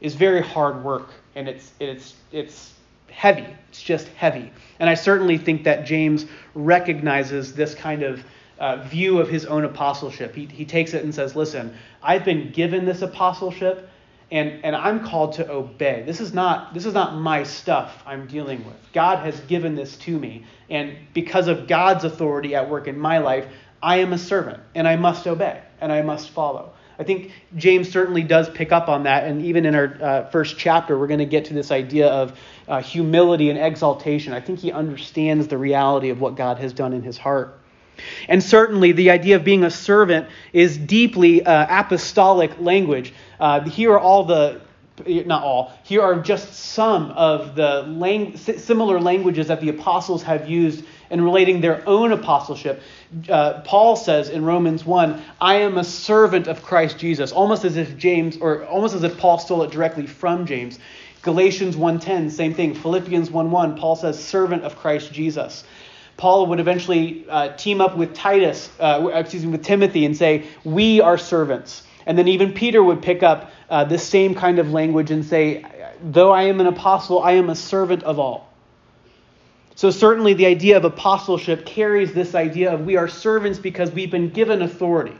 is 0.00 0.14
very 0.14 0.40
hard 0.40 0.84
work 0.84 1.10
and 1.34 1.48
it's 1.48 1.72
it's 1.80 2.14
it's 2.32 2.72
heavy. 3.10 3.46
It's 3.68 3.82
just 3.82 4.06
heavy. 4.08 4.52
And 4.78 4.88
I 4.88 4.94
certainly 4.94 5.38
think 5.38 5.64
that 5.64 5.84
James 5.86 6.26
recognizes 6.54 7.52
this 7.52 7.74
kind 7.74 8.02
of 8.02 8.22
uh, 8.58 8.82
view 8.84 9.20
of 9.20 9.28
his 9.28 9.46
own 9.46 9.64
apostleship. 9.64 10.34
He, 10.34 10.46
he 10.46 10.64
takes 10.64 10.94
it 10.94 11.04
and 11.04 11.14
says, 11.14 11.36
Listen, 11.36 11.74
I've 12.02 12.24
been 12.24 12.52
given 12.52 12.84
this 12.84 13.02
apostleship. 13.02 13.88
And, 14.30 14.62
and 14.62 14.76
I'm 14.76 15.06
called 15.06 15.32
to 15.34 15.50
obey. 15.50 16.02
This 16.04 16.20
is 16.20 16.34
not 16.34 16.74
this 16.74 16.84
is 16.84 16.92
not 16.92 17.16
my 17.16 17.44
stuff 17.44 18.02
I'm 18.04 18.26
dealing 18.26 18.62
with. 18.66 18.76
God 18.92 19.20
has 19.20 19.40
given 19.40 19.74
this 19.74 19.96
to 20.00 20.18
me, 20.18 20.44
and 20.68 20.94
because 21.14 21.48
of 21.48 21.66
God's 21.66 22.04
authority 22.04 22.54
at 22.54 22.68
work 22.68 22.88
in 22.88 22.98
my 22.98 23.20
life, 23.20 23.46
I 23.82 24.00
am 24.00 24.12
a 24.12 24.18
servant, 24.18 24.60
and 24.74 24.86
I 24.86 24.96
must 24.96 25.26
obey, 25.26 25.62
and 25.80 25.90
I 25.90 26.02
must 26.02 26.28
follow. 26.28 26.74
I 26.98 27.04
think 27.04 27.32
James 27.56 27.88
certainly 27.88 28.24
does 28.24 28.50
pick 28.50 28.72
up 28.72 28.88
on 28.88 29.04
that, 29.04 29.24
and 29.24 29.44
even 29.44 29.64
in 29.64 29.74
our 29.76 29.98
uh, 30.02 30.30
first 30.30 30.58
chapter, 30.58 30.98
we're 30.98 31.06
going 31.06 31.20
to 31.20 31.26
get 31.26 31.44
to 31.46 31.54
this 31.54 31.70
idea 31.70 32.08
of 32.08 32.38
uh, 32.66 32.82
humility 32.82 33.50
and 33.50 33.58
exaltation. 33.58 34.32
I 34.32 34.40
think 34.40 34.58
he 34.58 34.72
understands 34.72 35.46
the 35.46 35.58
reality 35.58 36.10
of 36.10 36.20
what 36.20 36.34
God 36.34 36.58
has 36.58 36.72
done 36.72 36.92
in 36.92 37.02
his 37.02 37.16
heart. 37.16 37.57
And 38.28 38.42
certainly, 38.42 38.92
the 38.92 39.10
idea 39.10 39.36
of 39.36 39.44
being 39.44 39.64
a 39.64 39.70
servant 39.70 40.28
is 40.52 40.76
deeply 40.76 41.44
uh, 41.44 41.66
apostolic 41.68 42.58
language. 42.60 43.12
Uh, 43.40 43.60
here 43.68 43.92
are 43.92 44.00
all 44.00 44.24
the, 44.24 44.60
not 45.06 45.42
all, 45.42 45.72
here 45.84 46.02
are 46.02 46.20
just 46.20 46.54
some 46.54 47.10
of 47.12 47.54
the 47.54 47.82
lang- 47.82 48.36
similar 48.36 49.00
languages 49.00 49.48
that 49.48 49.60
the 49.60 49.68
apostles 49.68 50.22
have 50.22 50.48
used 50.48 50.84
in 51.10 51.22
relating 51.22 51.60
their 51.60 51.86
own 51.88 52.12
apostleship. 52.12 52.82
Uh, 53.28 53.60
Paul 53.64 53.96
says 53.96 54.28
in 54.28 54.44
Romans 54.44 54.84
1, 54.84 55.22
I 55.40 55.56
am 55.56 55.78
a 55.78 55.84
servant 55.84 56.46
of 56.46 56.62
Christ 56.62 56.98
Jesus, 56.98 57.32
almost 57.32 57.64
as 57.64 57.76
if 57.76 57.96
James, 57.96 58.36
or 58.38 58.64
almost 58.66 58.94
as 58.94 59.02
if 59.02 59.16
Paul 59.18 59.38
stole 59.38 59.62
it 59.62 59.70
directly 59.70 60.06
from 60.06 60.46
James. 60.46 60.78
Galatians 61.22 61.76
1.10, 61.76 62.30
same 62.30 62.54
thing. 62.54 62.74
Philippians 62.74 63.30
1.1, 63.30 63.78
Paul 63.78 63.96
says, 63.96 64.22
servant 64.22 64.62
of 64.62 64.76
Christ 64.76 65.12
Jesus. 65.12 65.64
Paul 66.18 66.46
would 66.48 66.58
eventually 66.58 67.24
uh, 67.30 67.56
team 67.56 67.80
up 67.80 67.96
with 67.96 68.12
Titus, 68.12 68.70
uh, 68.80 69.08
excuse 69.14 69.44
me, 69.44 69.52
with 69.52 69.64
Timothy 69.64 70.04
and 70.04 70.16
say, 70.16 70.44
We 70.64 71.00
are 71.00 71.16
servants. 71.16 71.84
And 72.06 72.18
then 72.18 72.26
even 72.26 72.52
Peter 72.52 72.82
would 72.82 73.00
pick 73.00 73.22
up 73.22 73.52
uh, 73.70 73.84
this 73.84 74.02
same 74.02 74.34
kind 74.34 74.58
of 74.58 74.72
language 74.72 75.12
and 75.12 75.24
say, 75.24 75.64
Though 76.02 76.32
I 76.32 76.42
am 76.42 76.60
an 76.60 76.66
apostle, 76.66 77.22
I 77.22 77.32
am 77.32 77.48
a 77.48 77.54
servant 77.54 78.02
of 78.02 78.18
all. 78.18 78.52
So, 79.76 79.90
certainly, 79.90 80.34
the 80.34 80.46
idea 80.46 80.76
of 80.76 80.84
apostleship 80.84 81.64
carries 81.64 82.12
this 82.12 82.34
idea 82.34 82.74
of 82.74 82.84
we 82.84 82.96
are 82.96 83.06
servants 83.06 83.60
because 83.60 83.92
we've 83.92 84.10
been 84.10 84.30
given 84.30 84.62
authority. 84.62 85.16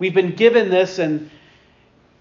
We've 0.00 0.14
been 0.14 0.34
given 0.34 0.70
this, 0.70 0.98
and 0.98 1.30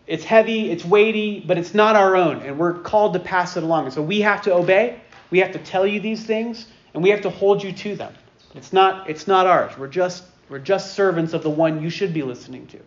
it's 0.06 0.24
heavy, 0.24 0.70
it's 0.70 0.86
weighty, 0.86 1.40
but 1.40 1.58
it's 1.58 1.74
not 1.74 1.96
our 1.96 2.16
own, 2.16 2.44
and 2.44 2.60
we're 2.60 2.76
called 2.76 3.14
to 3.14 3.20
pass 3.20 3.58
it 3.58 3.64
along. 3.64 3.86
And 3.86 3.94
so, 3.96 4.04
we 4.04 4.22
have 4.22 4.44
to 4.44 4.54
obey, 4.54 5.02
we 5.32 5.40
have 5.40 5.54
to 5.54 5.60
tell 5.60 5.88
you 5.88 6.00
these 6.00 6.24
things, 6.24 6.68
and 6.96 7.04
we 7.04 7.10
have 7.10 7.22
to 7.22 7.30
hold 7.30 7.62
you 7.62 7.74
to 7.74 7.96
them. 7.96 8.14
It's 8.56 8.72
not, 8.72 9.10
it's 9.10 9.28
not 9.28 9.46
ours. 9.46 9.78
We're 9.78 9.90
just, 9.90 10.24
we're 10.48 10.60
just 10.60 10.94
servants 10.94 11.34
of 11.34 11.44
the 11.44 11.50
one 11.50 11.84
you 11.84 11.90
should 11.90 12.14
be 12.14 12.24
listening 12.24 12.68
to. 12.68 12.80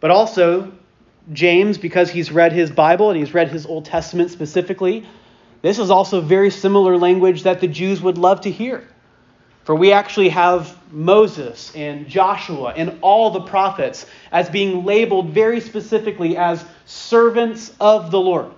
But 0.00 0.10
also, 0.10 0.72
James, 1.32 1.78
because 1.78 2.10
he's 2.10 2.32
read 2.32 2.50
his 2.52 2.72
Bible 2.72 3.10
and 3.10 3.18
he's 3.18 3.32
read 3.32 3.50
his 3.50 3.64
Old 3.66 3.84
Testament 3.84 4.32
specifically, 4.32 5.06
this 5.62 5.78
is 5.78 5.92
also 5.92 6.20
very 6.20 6.50
similar 6.50 6.98
language 6.98 7.44
that 7.44 7.60
the 7.60 7.68
Jews 7.68 8.02
would 8.02 8.18
love 8.18 8.40
to 8.40 8.50
hear. 8.50 8.86
For 9.62 9.76
we 9.76 9.92
actually 9.92 10.30
have 10.30 10.76
Moses 10.92 11.72
and 11.76 12.08
Joshua 12.08 12.72
and 12.76 12.98
all 13.00 13.30
the 13.30 13.42
prophets 13.42 14.06
as 14.32 14.50
being 14.50 14.84
labeled 14.84 15.30
very 15.30 15.60
specifically 15.60 16.36
as 16.36 16.64
servants 16.84 17.72
of 17.78 18.10
the 18.10 18.18
Lord. 18.18 18.50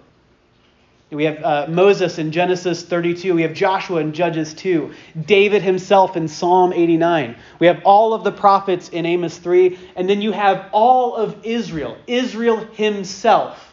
We 1.15 1.25
have 1.25 1.45
uh, 1.45 1.67
Moses 1.69 2.19
in 2.19 2.33
Genesis 2.33 2.83
32. 2.83 3.35
We 3.35 3.43
have 3.43 3.55
Joshua 3.55 4.01
in 4.01 4.13
Judges 4.13 4.53
2. 4.55 4.93
David 5.27 5.63
himself 5.63 6.17
in 6.17 6.27
Psalm 6.27 6.73
89. 6.73 7.37
We 7.61 7.69
have 7.69 7.83
all 7.85 8.15
of 8.15 8.25
the 8.25 8.33
prophets 8.33 8.89
in 8.89 9.07
Amos 9.07 9.39
3. 9.39 9.79
And 9.97 10.09
then 10.09 10.21
you 10.21 10.33
have 10.33 10.69
all 10.73 11.15
of 11.15 11.45
Israel, 11.45 11.97
Israel 12.07 12.59
himself, 12.73 13.73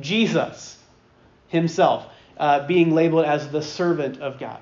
Jesus 0.00 0.76
himself, 1.48 2.06
uh, 2.36 2.66
being 2.66 2.94
labeled 2.94 3.24
as 3.24 3.48
the 3.48 3.62
servant 3.62 4.20
of 4.20 4.38
God. 4.38 4.60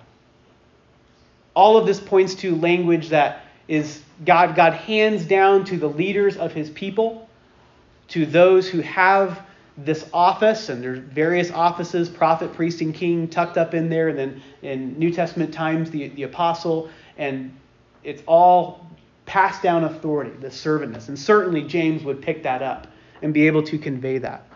All 1.54 1.76
of 1.76 1.86
this 1.86 2.00
points 2.00 2.34
to 2.36 2.54
language 2.54 3.08
that 3.08 3.44
is 3.68 4.02
God, 4.24 4.54
God 4.54 4.74
hands 4.74 5.24
down 5.24 5.64
to 5.66 5.78
the 5.78 5.88
leaders 5.88 6.36
of 6.36 6.52
his 6.52 6.68
people, 6.68 7.28
to 8.08 8.26
those 8.26 8.68
who 8.68 8.80
have 8.80 9.40
this 9.76 10.08
office, 10.12 10.68
and 10.68 10.82
there's 10.82 10.98
various 10.98 11.50
offices 11.50 12.08
prophet, 12.08 12.52
priest, 12.52 12.80
and 12.80 12.94
king 12.94 13.28
tucked 13.28 13.56
up 13.56 13.74
in 13.74 13.88
there, 13.88 14.08
and 14.08 14.18
then 14.18 14.42
in 14.62 14.98
New 14.98 15.10
Testament 15.10 15.52
times, 15.52 15.90
the, 15.90 16.08
the 16.08 16.24
apostle, 16.24 16.90
and 17.16 17.56
it's 18.04 18.22
all 18.26 18.86
passed 19.24 19.62
down 19.62 19.84
authority, 19.84 20.30
the 20.40 20.50
servantness. 20.50 21.08
And 21.08 21.18
certainly 21.18 21.62
James 21.62 22.04
would 22.04 22.20
pick 22.20 22.42
that 22.42 22.62
up 22.62 22.86
and 23.22 23.32
be 23.32 23.46
able 23.46 23.62
to 23.64 23.78
convey 23.78 24.18
that. 24.18 24.46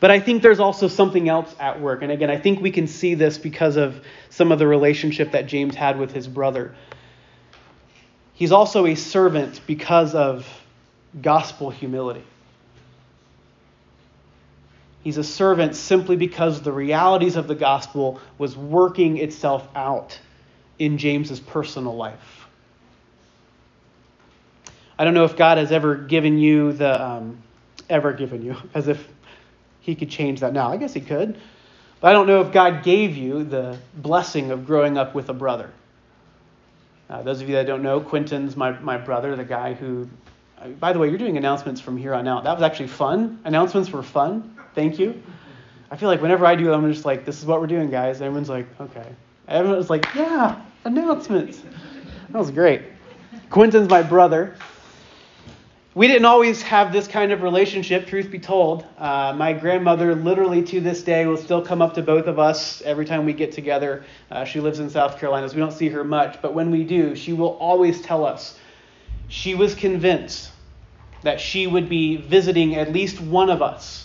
But 0.00 0.10
I 0.10 0.20
think 0.20 0.42
there's 0.42 0.60
also 0.60 0.88
something 0.88 1.28
else 1.28 1.54
at 1.58 1.80
work. 1.80 2.02
And 2.02 2.12
again, 2.12 2.30
I 2.30 2.38
think 2.38 2.60
we 2.60 2.70
can 2.70 2.86
see 2.86 3.14
this 3.14 3.38
because 3.38 3.76
of 3.76 4.04
some 4.30 4.52
of 4.52 4.58
the 4.58 4.66
relationship 4.66 5.32
that 5.32 5.46
James 5.46 5.74
had 5.74 5.98
with 5.98 6.12
his 6.12 6.28
brother. 6.28 6.74
He's 8.34 8.52
also 8.52 8.86
a 8.86 8.94
servant 8.94 9.60
because 9.66 10.14
of 10.14 10.46
gospel 11.20 11.70
humility. 11.70 12.24
He's 15.04 15.18
a 15.18 15.24
servant 15.24 15.76
simply 15.76 16.16
because 16.16 16.62
the 16.62 16.72
realities 16.72 17.36
of 17.36 17.46
the 17.46 17.54
gospel 17.54 18.20
was 18.38 18.56
working 18.56 19.18
itself 19.18 19.68
out 19.76 20.18
in 20.78 20.96
James's 20.96 21.38
personal 21.38 21.94
life. 21.94 22.46
I 24.98 25.04
don't 25.04 25.12
know 25.12 25.24
if 25.24 25.36
God 25.36 25.58
has 25.58 25.72
ever 25.72 25.94
given 25.94 26.38
you 26.38 26.72
the 26.72 27.04
um, 27.04 27.42
ever 27.90 28.14
given 28.14 28.42
you 28.42 28.56
as 28.74 28.88
if 28.88 29.06
he 29.80 29.94
could 29.94 30.08
change 30.08 30.40
that 30.40 30.54
now. 30.54 30.72
I 30.72 30.78
guess 30.78 30.94
he 30.94 31.02
could. 31.02 31.38
But 32.00 32.08
I 32.08 32.12
don't 32.14 32.26
know 32.26 32.40
if 32.40 32.50
God 32.50 32.82
gave 32.82 33.14
you 33.14 33.44
the 33.44 33.78
blessing 33.94 34.52
of 34.52 34.66
growing 34.66 34.96
up 34.96 35.14
with 35.14 35.28
a 35.28 35.34
brother. 35.34 35.70
Uh, 37.10 37.20
those 37.22 37.42
of 37.42 37.48
you 37.48 37.56
that 37.56 37.66
don't 37.66 37.82
know, 37.82 38.00
Quentin's 38.00 38.56
my, 38.56 38.70
my 38.80 38.96
brother, 38.96 39.36
the 39.36 39.44
guy 39.44 39.74
who. 39.74 40.08
By 40.80 40.94
the 40.94 40.98
way, 40.98 41.10
you're 41.10 41.18
doing 41.18 41.36
announcements 41.36 41.82
from 41.82 41.98
here 41.98 42.14
on 42.14 42.26
out. 42.26 42.44
That 42.44 42.54
was 42.54 42.62
actually 42.62 42.86
fun. 42.86 43.40
Announcements 43.44 43.90
were 43.90 44.02
fun. 44.02 44.53
Thank 44.74 44.98
you. 44.98 45.22
I 45.90 45.96
feel 45.96 46.08
like 46.08 46.20
whenever 46.20 46.44
I 46.44 46.56
do 46.56 46.64
them, 46.64 46.84
I'm 46.84 46.92
just 46.92 47.04
like, 47.04 47.24
this 47.24 47.38
is 47.38 47.46
what 47.46 47.60
we're 47.60 47.68
doing, 47.68 47.90
guys. 47.90 48.20
Everyone's 48.20 48.48
like, 48.48 48.66
okay. 48.80 49.06
Everyone's 49.46 49.90
like, 49.90 50.06
yeah, 50.14 50.60
announcements. 50.84 51.62
That 52.30 52.38
was 52.38 52.50
great. 52.50 52.82
Quentin's 53.50 53.88
my 53.88 54.02
brother. 54.02 54.56
We 55.94 56.08
didn't 56.08 56.24
always 56.24 56.60
have 56.62 56.92
this 56.92 57.06
kind 57.06 57.30
of 57.30 57.42
relationship, 57.42 58.08
truth 58.08 58.28
be 58.28 58.40
told. 58.40 58.84
Uh, 58.98 59.32
my 59.36 59.52
grandmother, 59.52 60.16
literally 60.16 60.64
to 60.64 60.80
this 60.80 61.02
day, 61.02 61.24
will 61.26 61.36
still 61.36 61.62
come 61.62 61.80
up 61.80 61.94
to 61.94 62.02
both 62.02 62.26
of 62.26 62.40
us 62.40 62.82
every 62.82 63.04
time 63.04 63.24
we 63.24 63.32
get 63.32 63.52
together. 63.52 64.04
Uh, 64.28 64.44
she 64.44 64.58
lives 64.58 64.80
in 64.80 64.90
South 64.90 65.20
Carolina, 65.20 65.48
so 65.48 65.54
we 65.54 65.60
don't 65.60 65.70
see 65.70 65.90
her 65.90 66.02
much. 66.02 66.42
But 66.42 66.52
when 66.52 66.72
we 66.72 66.82
do, 66.82 67.14
she 67.14 67.32
will 67.32 67.56
always 67.58 68.00
tell 68.02 68.26
us 68.26 68.58
she 69.28 69.54
was 69.54 69.76
convinced 69.76 70.50
that 71.22 71.40
she 71.40 71.68
would 71.68 71.88
be 71.88 72.16
visiting 72.16 72.74
at 72.74 72.92
least 72.92 73.20
one 73.20 73.48
of 73.48 73.62
us 73.62 74.03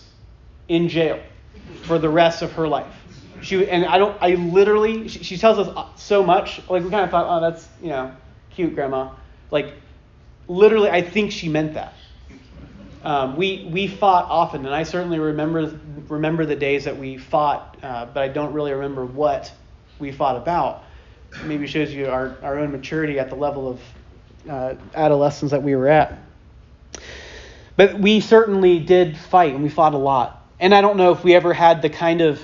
in 0.69 0.87
jail 0.87 1.19
for 1.83 1.99
the 1.99 2.09
rest 2.09 2.41
of 2.41 2.53
her 2.53 2.67
life. 2.67 2.95
She 3.41 3.69
and 3.69 3.85
I 3.85 3.97
don't. 3.97 4.17
I 4.21 4.35
literally. 4.35 5.07
She, 5.07 5.23
she 5.23 5.37
tells 5.37 5.59
us 5.59 6.01
so 6.01 6.23
much. 6.23 6.61
Like 6.69 6.83
we 6.83 6.89
kind 6.89 7.03
of 7.03 7.09
thought, 7.09 7.25
oh, 7.27 7.41
that's 7.41 7.67
you 7.81 7.89
know, 7.89 8.13
cute, 8.51 8.75
grandma. 8.75 9.11
Like 9.51 9.73
literally, 10.47 10.89
I 10.89 11.01
think 11.01 11.31
she 11.31 11.49
meant 11.49 11.73
that. 11.73 11.93
Um, 13.03 13.37
we 13.37 13.69
we 13.71 13.87
fought 13.87 14.25
often, 14.29 14.65
and 14.65 14.75
I 14.75 14.83
certainly 14.83 15.19
remember 15.19 15.79
remember 16.09 16.45
the 16.45 16.55
days 16.55 16.83
that 16.85 16.97
we 16.97 17.17
fought, 17.17 17.77
uh, 17.81 18.07
but 18.07 18.23
I 18.23 18.27
don't 18.27 18.51
really 18.53 18.73
remember 18.73 19.05
what 19.05 19.51
we 19.99 20.11
fought 20.11 20.35
about. 20.35 20.83
Maybe 21.45 21.67
shows 21.67 21.93
you 21.93 22.07
our, 22.07 22.35
our 22.41 22.57
own 22.57 22.71
maturity 22.71 23.19
at 23.19 23.29
the 23.29 23.35
level 23.35 23.69
of 23.69 23.81
uh, 24.49 24.75
adolescence 24.95 25.51
that 25.51 25.61
we 25.61 25.75
were 25.75 25.87
at. 25.87 26.17
But 27.75 27.99
we 27.99 28.19
certainly 28.19 28.79
did 28.79 29.17
fight, 29.17 29.53
and 29.53 29.63
we 29.63 29.69
fought 29.69 29.93
a 29.93 29.97
lot. 29.97 30.38
And 30.59 30.73
I 30.75 30.81
don't 30.81 30.97
know 30.97 31.11
if 31.11 31.23
we 31.23 31.35
ever 31.35 31.53
had 31.53 31.81
the 31.81 31.89
kind 31.89 32.21
of 32.21 32.43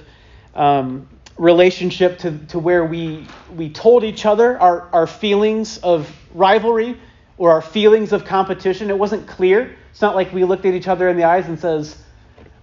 um, 0.53 1.07
relationship 1.37 2.19
to, 2.19 2.37
to 2.47 2.59
where 2.59 2.85
we, 2.85 3.27
we 3.55 3.69
told 3.69 4.03
each 4.03 4.25
other 4.25 4.59
our, 4.59 4.89
our 4.93 5.07
feelings 5.07 5.77
of 5.79 6.09
rivalry 6.33 6.97
or 7.37 7.51
our 7.51 7.61
feelings 7.61 8.13
of 8.13 8.25
competition. 8.25 8.89
It 8.89 8.97
wasn't 8.97 9.27
clear. 9.27 9.75
It's 9.91 10.01
not 10.01 10.15
like 10.15 10.31
we 10.31 10.43
looked 10.45 10.65
at 10.65 10.73
each 10.73 10.87
other 10.87 11.09
in 11.09 11.17
the 11.17 11.25
eyes 11.25 11.47
and 11.47 11.59
says, 11.59 12.01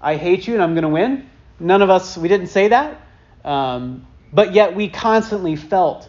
I 0.01 0.17
hate 0.17 0.47
you 0.47 0.55
and 0.55 0.62
I'm 0.62 0.75
going 0.75 0.83
to 0.83 0.88
win. 0.88 1.29
None 1.61 1.83
of 1.83 1.91
us, 1.91 2.17
we 2.17 2.29
didn't 2.29 2.49
say 2.49 2.69
that. 2.69 3.01
Um, 3.45 4.07
but 4.33 4.55
yet 4.55 4.75
we 4.75 4.88
constantly 4.88 5.57
felt 5.57 6.09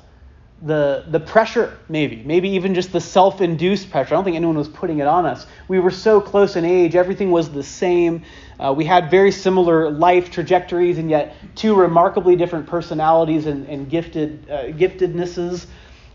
the, 0.63 1.03
the 1.09 1.19
pressure, 1.19 1.77
maybe, 1.89 2.23
maybe 2.25 2.49
even 2.49 2.73
just 2.73 2.93
the 2.93 3.01
self 3.01 3.41
induced 3.41 3.91
pressure. 3.91 4.13
I 4.13 4.17
don't 4.17 4.23
think 4.23 4.37
anyone 4.37 4.57
was 4.57 4.69
putting 4.69 4.99
it 4.99 5.07
on 5.07 5.25
us. 5.25 5.45
We 5.67 5.79
were 5.79 5.91
so 5.91 6.21
close 6.21 6.55
in 6.55 6.63
age, 6.63 6.95
everything 6.95 7.31
was 7.31 7.51
the 7.51 7.63
same. 7.63 8.23
Uh, 8.59 8.73
we 8.75 8.85
had 8.85 9.11
very 9.11 9.31
similar 9.31 9.91
life 9.91 10.31
trajectories, 10.31 10.97
and 10.97 11.09
yet 11.09 11.35
two 11.55 11.75
remarkably 11.75 12.37
different 12.37 12.65
personalities 12.65 13.45
and, 13.45 13.67
and 13.67 13.89
gifted, 13.89 14.49
uh, 14.49 14.65
giftednesses. 14.67 15.65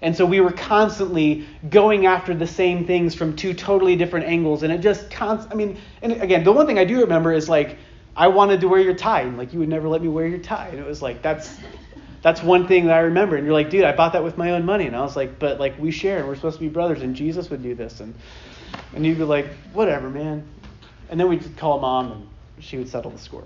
And 0.01 0.17
so 0.17 0.25
we 0.25 0.41
were 0.41 0.53
constantly 0.53 1.47
going 1.69 2.07
after 2.07 2.33
the 2.35 2.47
same 2.47 2.87
things 2.87 3.15
from 3.15 3.37
two 3.37 3.53
totally 3.53 3.97
different 3.97 4.27
angles. 4.27 4.63
And 4.63 4.73
it 4.73 4.79
just, 4.79 5.11
const- 5.11 5.49
I 5.51 5.55
mean, 5.55 5.77
and 6.01 6.13
again, 6.23 6.45
the 6.45 6.53
one 6.53 6.67
thing 6.67 6.79
I 6.79 6.85
do 6.85 7.01
remember 7.01 7.33
is 7.33 7.49
like, 7.49 7.77
I 8.17 8.29
wanted 8.29 8.61
to 8.63 8.69
wear 8.69 8.81
your 8.81 8.95
tie, 8.95 9.23
and 9.23 9.37
like 9.37 9.53
you 9.53 9.59
would 9.59 9.69
never 9.69 9.89
let 9.89 10.01
me 10.01 10.09
wear 10.09 10.27
your 10.27 10.39
tie. 10.39 10.69
And 10.69 10.79
it 10.79 10.87
was 10.87 11.03
like, 11.03 11.21
that's 11.21 11.59
that's 12.23 12.43
one 12.43 12.67
thing 12.67 12.87
that 12.87 12.97
I 12.97 13.01
remember. 13.01 13.37
And 13.37 13.45
you're 13.45 13.55
like, 13.55 13.71
dude, 13.71 13.85
I 13.85 13.95
bought 13.95 14.13
that 14.15 14.25
with 14.25 14.37
my 14.37 14.53
own 14.53 14.65
money. 14.65 14.87
And 14.87 14.97
I 14.97 15.01
was 15.01 15.17
like, 15.17 15.39
but 15.39 15.61
like 15.61 15.79
we 15.79 15.91
share 15.91 16.19
and 16.19 16.29
we're 16.29 16.35
supposed 16.35 16.59
to 16.59 16.61
be 16.61 16.69
brothers 16.69 17.03
and 17.03 17.15
Jesus 17.15 17.49
would 17.51 17.63
do 17.63 17.75
this. 17.75 18.01
And 18.01 18.15
and 18.95 19.07
you'd 19.07 19.19
be 19.19 19.25
like, 19.25 19.47
whatever, 19.73 20.11
man. 20.11 20.47
And 21.11 21.19
then 21.19 21.29
we'd 21.29 21.57
call 21.57 21.79
mom 21.81 22.13
and 22.13 22.29
she 22.59 22.77
would 22.77 22.89
settle 22.89 23.11
the 23.11 23.19
score. 23.19 23.45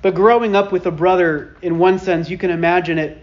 But 0.00 0.14
growing 0.14 0.54
up 0.54 0.70
with 0.70 0.86
a 0.86 0.90
brother, 0.90 1.56
in 1.62 1.78
one 1.78 1.98
sense, 1.98 2.30
you 2.30 2.38
can 2.38 2.50
imagine 2.50 2.98
it. 2.98 3.18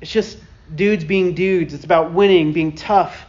It's 0.00 0.12
just 0.12 0.38
dudes 0.74 1.04
being 1.04 1.34
dudes. 1.34 1.74
It's 1.74 1.84
about 1.84 2.12
winning, 2.12 2.52
being 2.52 2.76
tough, 2.76 3.26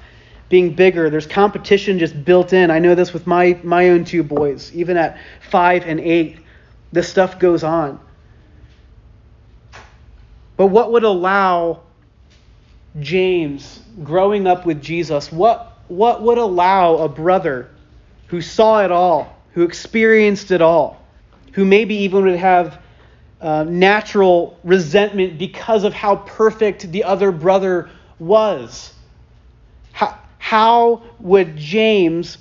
being 0.49 0.75
bigger. 0.75 1.09
There's 1.09 1.25
competition 1.25 1.97
just 1.97 2.23
built 2.23 2.53
in. 2.53 2.69
I 2.69 2.77
know 2.77 2.93
this 2.93 3.11
with 3.11 3.25
my, 3.25 3.59
my 3.63 3.89
own 3.89 4.05
two 4.05 4.21
boys. 4.21 4.71
Even 4.75 4.97
at 4.97 5.17
five 5.49 5.85
and 5.87 5.99
eight, 5.99 6.39
this 6.91 7.09
stuff 7.09 7.39
goes 7.39 7.63
on. 7.63 7.99
But 10.61 10.67
what 10.67 10.91
would 10.91 11.03
allow 11.03 11.79
James, 12.99 13.79
growing 14.03 14.45
up 14.45 14.63
with 14.63 14.79
Jesus, 14.79 15.31
what, 15.31 15.79
what 15.87 16.21
would 16.21 16.37
allow 16.37 16.97
a 16.97 17.09
brother 17.09 17.71
who 18.27 18.41
saw 18.41 18.83
it 18.83 18.91
all, 18.91 19.35
who 19.55 19.63
experienced 19.63 20.51
it 20.51 20.61
all, 20.61 21.03
who 21.53 21.65
maybe 21.65 21.95
even 21.95 22.25
would 22.25 22.37
have 22.37 22.79
uh, 23.41 23.63
natural 23.63 24.55
resentment 24.63 25.39
because 25.39 25.83
of 25.83 25.93
how 25.95 26.17
perfect 26.17 26.91
the 26.91 27.05
other 27.05 27.31
brother 27.31 27.89
was? 28.19 28.93
How, 29.93 30.19
how 30.37 31.01
would 31.19 31.57
James 31.57 32.37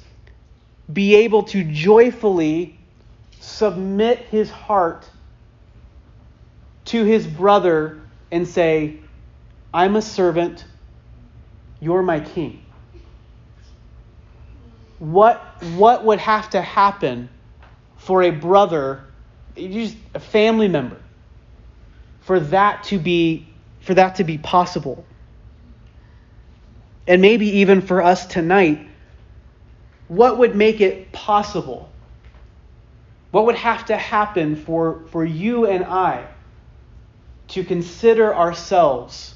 be 0.93 1.15
able 1.15 1.45
to 1.45 1.65
joyfully 1.65 2.79
submit 3.41 4.19
his 4.19 4.51
heart 4.51 5.09
to 6.85 7.05
his 7.05 7.27
brother 7.27 8.00
and 8.31 8.47
say, 8.47 8.99
I'm 9.73 9.97
a 9.97 10.03
servant, 10.03 10.65
you're 11.81 12.03
my 12.03 12.21
king. 12.21 12.63
What, 14.99 15.39
what 15.75 16.05
would 16.05 16.19
have 16.19 16.51
to 16.51 16.61
happen 16.61 17.29
for 17.97 18.23
a 18.23 18.31
brother, 18.31 19.05
just 19.57 19.97
a 20.15 20.21
family 20.21 20.69
member, 20.69 20.99
for 22.21 22.41
that 22.41 22.85
to 22.85 22.99
be 22.99 23.47
for 23.81 23.95
that 23.95 24.17
to 24.17 24.25
be 24.25 24.37
possible? 24.37 25.05
And 27.07 27.23
maybe 27.23 27.47
even 27.59 27.81
for 27.81 28.03
us 28.03 28.27
tonight, 28.27 28.87
what 30.09 30.39
would 30.39 30.55
make 30.55 30.81
it 30.81 31.13
possible? 31.13 31.91
What 33.31 33.47
would 33.47 33.57
have 33.57 33.87
to 33.87 33.97
happen 33.97 34.57
for, 34.57 35.03
for 35.11 35.25
you 35.25 35.67
and 35.67 35.85
I 35.85 36.27
to 37.51 37.65
consider 37.65 38.35
ourselves 38.35 39.35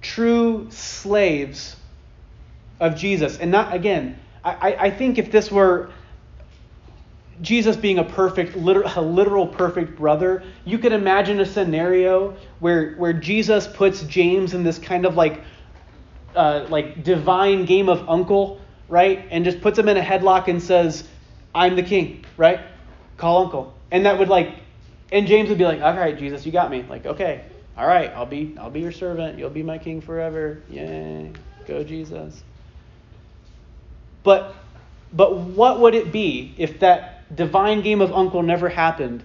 true 0.00 0.66
slaves 0.70 1.76
of 2.80 2.96
Jesus. 2.96 3.38
And 3.38 3.50
not, 3.50 3.72
again, 3.72 4.18
I, 4.44 4.76
I 4.78 4.90
think 4.90 5.18
if 5.18 5.30
this 5.30 5.50
were 5.50 5.90
Jesus 7.40 7.76
being 7.76 7.98
a 7.98 8.04
perfect, 8.04 8.56
literal, 8.56 8.90
a 8.94 9.00
literal 9.00 9.46
perfect 9.46 9.96
brother, 9.96 10.42
you 10.64 10.78
could 10.78 10.92
imagine 10.92 11.40
a 11.40 11.46
scenario 11.46 12.36
where, 12.58 12.94
where 12.94 13.12
Jesus 13.12 13.66
puts 13.66 14.02
James 14.02 14.54
in 14.54 14.64
this 14.64 14.78
kind 14.78 15.06
of 15.06 15.16
like, 15.16 15.42
uh, 16.34 16.66
like 16.68 17.04
divine 17.04 17.64
game 17.64 17.88
of 17.88 18.08
uncle, 18.08 18.60
right? 18.88 19.26
And 19.30 19.44
just 19.44 19.60
puts 19.60 19.78
him 19.78 19.88
in 19.88 19.96
a 19.96 20.02
headlock 20.02 20.48
and 20.48 20.62
says, 20.62 21.04
I'm 21.54 21.76
the 21.76 21.82
king, 21.82 22.24
right? 22.36 22.60
Call 23.16 23.44
uncle. 23.44 23.74
And 23.90 24.06
that 24.06 24.18
would 24.18 24.28
like, 24.28 24.54
and 25.12 25.26
James 25.26 25.48
would 25.50 25.58
be 25.58 25.64
like, 25.64 25.80
all 25.80 25.94
right, 25.94 26.18
Jesus, 26.18 26.44
you 26.44 26.52
got 26.52 26.70
me. 26.70 26.82
Like, 26.88 27.06
okay, 27.06 27.44
all 27.76 27.86
right, 27.86 28.10
I'll 28.10 28.26
be 28.26 28.56
I'll 28.58 28.70
be 28.70 28.80
your 28.80 28.92
servant. 28.92 29.38
You'll 29.38 29.50
be 29.50 29.62
my 29.62 29.78
king 29.78 30.00
forever. 30.00 30.62
Yay. 30.68 31.32
Go 31.66 31.84
Jesus. 31.84 32.42
But 34.22 34.54
but 35.12 35.36
what 35.36 35.80
would 35.80 35.94
it 35.94 36.10
be 36.10 36.54
if 36.56 36.80
that 36.80 37.36
divine 37.36 37.82
game 37.82 38.00
of 38.00 38.12
uncle 38.12 38.42
never 38.42 38.68
happened 38.68 39.22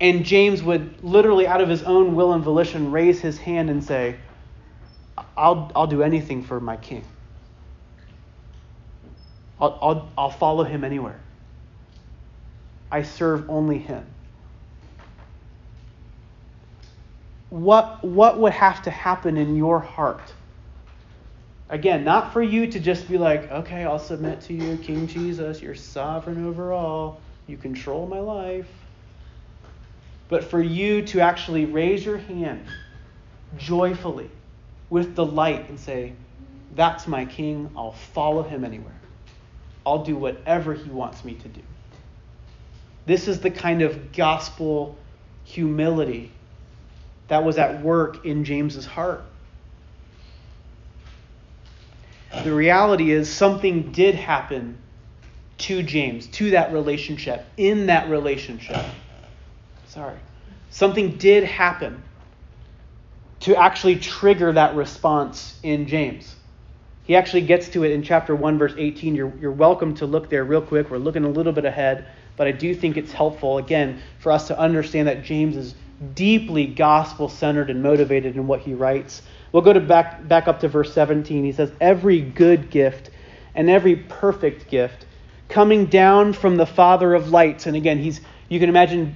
and 0.00 0.24
James 0.24 0.62
would 0.62 1.02
literally 1.02 1.46
out 1.46 1.60
of 1.60 1.68
his 1.68 1.82
own 1.82 2.14
will 2.14 2.32
and 2.32 2.42
volition 2.42 2.92
raise 2.92 3.20
his 3.20 3.38
hand 3.38 3.70
and 3.70 3.82
say, 3.82 4.16
I'll 5.36 5.70
I'll 5.74 5.86
do 5.86 6.02
anything 6.02 6.42
for 6.42 6.60
my 6.60 6.76
king. 6.76 7.04
I'll, 9.60 9.78
I'll, 9.82 10.08
I'll 10.16 10.30
follow 10.30 10.62
him 10.64 10.84
anywhere. 10.84 11.18
I 12.90 13.02
serve 13.02 13.50
only 13.50 13.78
him. 13.78 14.06
What, 17.50 18.04
what 18.04 18.38
would 18.38 18.52
have 18.52 18.82
to 18.82 18.90
happen 18.90 19.36
in 19.36 19.56
your 19.56 19.78
heart? 19.78 20.32
Again, 21.70 22.04
not 22.04 22.32
for 22.32 22.42
you 22.42 22.66
to 22.66 22.80
just 22.80 23.08
be 23.08 23.18
like, 23.18 23.50
okay, 23.50 23.84
I'll 23.84 23.98
submit 23.98 24.40
to 24.42 24.54
you, 24.54 24.78
King 24.78 25.06
Jesus, 25.06 25.60
you're 25.60 25.74
sovereign 25.74 26.46
over 26.46 26.72
all, 26.72 27.20
you 27.46 27.56
control 27.56 28.06
my 28.06 28.20
life. 28.20 28.68
But 30.28 30.44
for 30.44 30.60
you 30.60 31.02
to 31.06 31.20
actually 31.20 31.64
raise 31.64 32.04
your 32.04 32.18
hand 32.18 32.66
joyfully 33.56 34.30
with 34.90 35.14
delight 35.14 35.68
and 35.68 35.78
say, 35.78 36.12
That's 36.74 37.06
my 37.06 37.24
king, 37.24 37.70
I'll 37.76 37.92
follow 37.92 38.42
him 38.42 38.64
anywhere. 38.64 38.92
I'll 39.86 40.04
do 40.04 40.16
whatever 40.16 40.74
he 40.74 40.90
wants 40.90 41.24
me 41.24 41.34
to 41.34 41.48
do. 41.48 41.62
This 43.06 43.26
is 43.26 43.40
the 43.40 43.50
kind 43.50 43.80
of 43.80 44.12
gospel 44.12 44.98
humility 45.44 46.30
that 47.28 47.44
was 47.44 47.58
at 47.58 47.82
work 47.82 48.24
in 48.24 48.44
James's 48.44 48.86
heart. 48.86 49.22
The 52.44 52.52
reality 52.52 53.10
is 53.10 53.30
something 53.30 53.92
did 53.92 54.14
happen 54.14 54.78
to 55.58 55.82
James, 55.82 56.26
to 56.28 56.50
that 56.50 56.72
relationship, 56.72 57.44
in 57.56 57.86
that 57.86 58.08
relationship. 58.10 58.84
Sorry. 59.88 60.16
Something 60.70 61.16
did 61.16 61.44
happen 61.44 62.02
to 63.40 63.56
actually 63.56 63.96
trigger 63.96 64.52
that 64.52 64.74
response 64.74 65.58
in 65.62 65.86
James. 65.86 66.34
He 67.04 67.16
actually 67.16 67.42
gets 67.42 67.70
to 67.70 67.84
it 67.84 67.92
in 67.92 68.02
chapter 68.02 68.34
1, 68.34 68.58
verse 68.58 68.74
18. 68.76 69.14
You're, 69.14 69.32
you're 69.40 69.50
welcome 69.50 69.94
to 69.94 70.06
look 70.06 70.28
there 70.28 70.44
real 70.44 70.60
quick. 70.60 70.90
We're 70.90 70.98
looking 70.98 71.24
a 71.24 71.28
little 71.28 71.52
bit 71.52 71.64
ahead, 71.64 72.06
but 72.36 72.46
I 72.46 72.52
do 72.52 72.74
think 72.74 72.96
it's 72.96 73.12
helpful, 73.12 73.58
again, 73.58 74.02
for 74.18 74.30
us 74.30 74.48
to 74.48 74.58
understand 74.58 75.08
that 75.08 75.24
James 75.24 75.56
is 75.56 75.74
deeply 76.14 76.66
gospel 76.66 77.28
centered 77.28 77.70
and 77.70 77.82
motivated 77.82 78.36
in 78.36 78.46
what 78.46 78.60
he 78.60 78.74
writes. 78.74 79.22
We'll 79.52 79.62
go 79.62 79.72
to 79.72 79.80
back, 79.80 80.26
back 80.28 80.48
up 80.48 80.60
to 80.60 80.68
verse 80.68 80.92
17. 80.92 81.44
He 81.44 81.52
says, 81.52 81.72
Every 81.80 82.20
good 82.20 82.70
gift 82.70 83.10
and 83.54 83.68
every 83.68 83.96
perfect 83.96 84.68
gift 84.68 85.06
coming 85.48 85.86
down 85.86 86.32
from 86.32 86.56
the 86.56 86.66
Father 86.66 87.14
of 87.14 87.30
lights. 87.30 87.66
And 87.66 87.76
again, 87.76 87.98
he's 87.98 88.20
you 88.48 88.60
can 88.60 88.68
imagine 88.68 89.14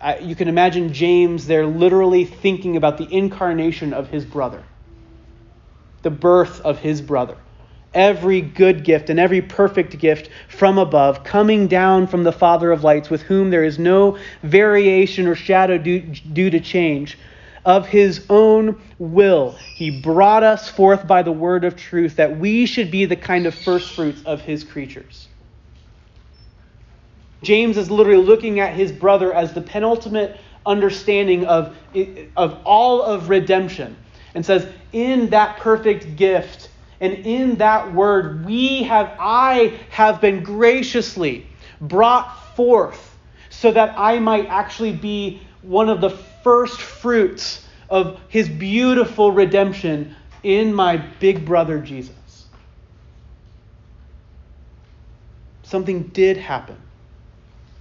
uh, 0.00 0.16
you 0.20 0.36
can 0.36 0.48
imagine 0.48 0.92
James 0.92 1.46
there 1.46 1.66
literally 1.66 2.24
thinking 2.24 2.76
about 2.76 2.98
the 2.98 3.12
incarnation 3.12 3.92
of 3.92 4.08
his 4.08 4.24
brother, 4.24 4.62
the 6.02 6.10
birth 6.10 6.60
of 6.60 6.78
his 6.78 7.00
brother 7.00 7.36
every 7.94 8.40
good 8.40 8.84
gift 8.84 9.10
and 9.10 9.18
every 9.18 9.40
perfect 9.40 9.98
gift 9.98 10.30
from 10.48 10.78
above, 10.78 11.24
coming 11.24 11.66
down 11.68 12.06
from 12.06 12.24
the 12.24 12.32
Father 12.32 12.70
of 12.70 12.84
lights, 12.84 13.10
with 13.10 13.22
whom 13.22 13.50
there 13.50 13.64
is 13.64 13.78
no 13.78 14.18
variation 14.42 15.26
or 15.26 15.34
shadow 15.34 15.78
due, 15.78 16.00
due, 16.00 16.50
to 16.50 16.60
change. 16.60 17.18
Of 17.64 17.86
his 17.86 18.24
own 18.30 18.80
will, 18.98 19.56
he 19.74 19.90
brought 19.90 20.42
us 20.42 20.68
forth 20.68 21.06
by 21.06 21.22
the 21.22 21.32
word 21.32 21.64
of 21.64 21.76
truth, 21.76 22.16
that 22.16 22.38
we 22.38 22.66
should 22.66 22.90
be 22.90 23.04
the 23.04 23.16
kind 23.16 23.46
of 23.46 23.54
firstfruits 23.54 24.22
of 24.24 24.40
his 24.40 24.64
creatures. 24.64 25.28
James 27.42 27.76
is 27.76 27.90
literally 27.90 28.22
looking 28.22 28.60
at 28.60 28.74
his 28.74 28.90
brother 28.90 29.32
as 29.32 29.52
the 29.52 29.60
penultimate 29.60 30.40
understanding 30.66 31.46
of, 31.46 31.76
of 32.36 32.58
all 32.64 33.02
of 33.02 33.28
redemption 33.28 33.96
and 34.34 34.44
says, 34.44 34.66
In 34.92 35.30
that 35.30 35.58
perfect 35.58 36.16
gift, 36.16 36.68
and 37.00 37.14
in 37.26 37.56
that 37.56 37.94
word, 37.94 38.44
we 38.44 38.82
have, 38.84 39.14
I 39.20 39.78
have 39.90 40.20
been 40.20 40.42
graciously 40.42 41.46
brought 41.80 42.56
forth 42.56 43.16
so 43.50 43.70
that 43.70 43.94
I 43.96 44.18
might 44.18 44.46
actually 44.46 44.92
be 44.92 45.40
one 45.62 45.88
of 45.88 46.00
the 46.00 46.10
first 46.10 46.80
fruits 46.80 47.64
of 47.88 48.20
his 48.28 48.48
beautiful 48.48 49.32
redemption 49.32 50.14
in 50.42 50.74
my 50.74 50.96
big 50.96 51.44
brother 51.44 51.78
Jesus. 51.78 52.14
Something 55.62 56.04
did 56.04 56.36
happen. 56.36 56.76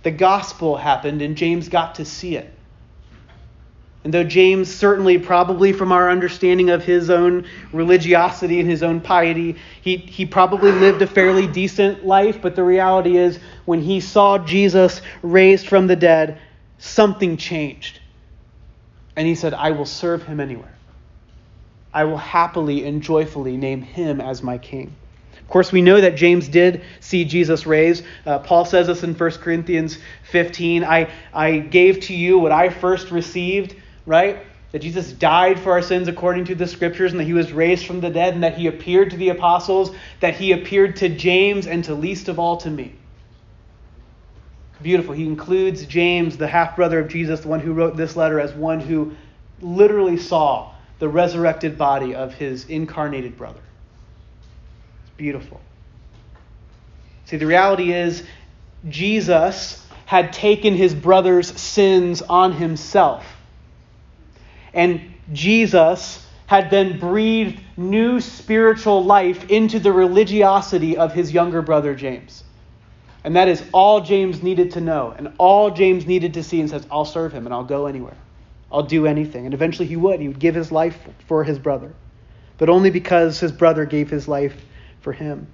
The 0.04 0.12
gospel 0.12 0.78
happened, 0.78 1.22
and 1.22 1.36
James 1.36 1.70
got 1.70 1.96
to 1.96 2.06
see 2.06 2.36
it. 2.36 2.54
And 4.08 4.14
though 4.14 4.24
James, 4.24 4.74
certainly, 4.74 5.18
probably 5.18 5.74
from 5.74 5.92
our 5.92 6.10
understanding 6.10 6.70
of 6.70 6.82
his 6.82 7.10
own 7.10 7.46
religiosity 7.74 8.62
and 8.62 8.70
his 8.70 8.82
own 8.82 9.02
piety, 9.02 9.58
he, 9.82 9.98
he 9.98 10.26
probably 10.26 10.72
lived 10.72 11.02
a 11.02 11.08
fairly 11.08 11.46
decent 11.46 12.06
life, 12.06 12.42
but 12.42 12.56
the 12.56 12.64
reality 12.64 13.18
is, 13.18 13.38
when 13.66 13.82
he 13.82 14.00
saw 14.00 14.38
Jesus 14.38 15.02
raised 15.24 15.68
from 15.68 15.88
the 15.88 15.98
dead, 15.98 16.40
something 16.78 17.36
changed. 17.36 18.00
And 19.18 19.28
he 19.28 19.36
said, 19.36 19.54
I 19.54 19.72
will 19.72 19.86
serve 19.86 20.24
him 20.24 20.40
anywhere. 20.40 20.78
I 21.94 22.06
will 22.06 22.16
happily 22.16 22.86
and 22.88 23.04
joyfully 23.04 23.58
name 23.58 23.82
him 23.82 24.22
as 24.22 24.42
my 24.42 24.58
king. 24.58 24.96
Of 25.38 25.50
course, 25.50 25.74
we 25.74 25.82
know 25.82 26.00
that 26.00 26.16
James 26.16 26.48
did 26.48 26.82
see 27.02 27.26
Jesus 27.26 27.68
raised. 27.68 28.06
Uh, 28.26 28.40
Paul 28.40 28.64
says 28.64 28.88
this 28.88 29.04
in 29.04 29.16
1 29.16 29.32
Corinthians 29.32 29.98
15 30.32 30.86
I, 30.86 31.10
I 31.34 31.58
gave 31.58 32.00
to 32.04 32.14
you 32.14 32.40
what 32.40 32.54
I 32.54 32.70
first 32.70 33.12
received 33.12 33.76
right? 34.08 34.40
That 34.72 34.80
Jesus 34.80 35.12
died 35.12 35.60
for 35.60 35.74
our 35.74 35.84
sins 35.84 36.08
according 36.08 36.46
to 36.46 36.56
the 36.56 36.66
scriptures 36.66 37.12
and 37.12 37.20
that 37.20 37.26
he 37.26 37.34
was 37.34 37.52
raised 37.52 37.86
from 37.86 38.02
the 38.02 38.10
dead 38.10 38.34
and 38.34 38.44
that 38.44 38.58
he 38.58 38.66
appeared 38.66 39.12
to 39.12 39.18
the 39.18 39.30
apostles, 39.30 39.96
that 40.22 40.36
he 40.36 40.54
appeared 40.54 40.96
to 40.98 41.10
James 41.10 41.68
and 41.68 41.84
to 41.84 41.94
least 41.94 42.28
of 42.28 42.40
all 42.40 42.58
to 42.58 42.70
me. 42.72 42.96
Beautiful. 44.82 45.14
He 45.14 45.26
includes 45.26 45.86
James, 45.86 46.38
the 46.38 46.48
half 46.48 46.76
brother 46.76 47.00
of 47.00 47.08
Jesus, 47.08 47.42
the 47.42 47.48
one 47.48 47.60
who 47.60 47.74
wrote 47.74 47.98
this 47.98 48.16
letter, 48.16 48.40
as 48.40 48.54
one 48.54 48.80
who 48.80 49.14
literally 49.62 50.18
saw 50.18 50.74
the 51.00 51.10
resurrected 51.10 51.78
body 51.78 52.16
of 52.16 52.34
his 52.34 52.66
incarnated 52.66 53.38
brother. 53.38 53.62
It's 55.02 55.16
beautiful. 55.18 55.62
See, 57.26 57.38
the 57.38 57.48
reality 57.48 57.92
is, 57.92 58.24
Jesus 58.88 59.84
had 60.06 60.32
taken 60.32 60.76
his 60.76 60.94
brother's 60.94 61.60
sins 61.60 62.22
on 62.22 62.54
himself. 62.54 63.37
And 64.78 65.02
Jesus 65.34 66.24
had 66.46 66.70
then 66.70 67.00
breathed 67.00 67.60
new 67.76 68.22
spiritual 68.22 69.04
life 69.04 69.50
into 69.50 69.80
the 69.80 69.92
religiosity 69.92 70.96
of 70.96 71.14
his 71.14 71.34
younger 71.34 71.62
brother 71.62 71.96
James. 71.96 72.44
And 73.24 73.36
that 73.36 73.50
is 73.50 73.62
all 73.74 74.02
James 74.02 74.42
needed 74.42 74.72
to 74.74 74.82
know 74.82 75.14
and 75.18 75.34
all 75.40 75.72
James 75.72 76.06
needed 76.06 76.36
to 76.36 76.44
see 76.44 76.62
and 76.62 76.70
says, 76.70 76.86
I'll 76.90 77.06
serve 77.06 77.34
him 77.34 77.46
and 77.46 77.54
I'll 77.54 77.66
go 77.66 77.88
anywhere. 77.88 78.16
I'll 78.72 78.84
do 78.84 79.08
anything. 79.08 79.46
And 79.46 79.54
eventually 79.54 79.88
he 79.88 79.96
would. 79.96 80.22
He 80.22 80.28
would 80.28 80.40
give 80.40 80.56
his 80.56 80.72
life 80.72 80.98
for 81.28 81.44
his 81.44 81.58
brother, 81.58 81.92
but 82.58 82.70
only 82.70 82.92
because 82.92 83.40
his 83.40 83.52
brother 83.52 83.84
gave 83.84 84.10
his 84.10 84.28
life 84.28 84.64
for 85.02 85.12
him. 85.12 85.48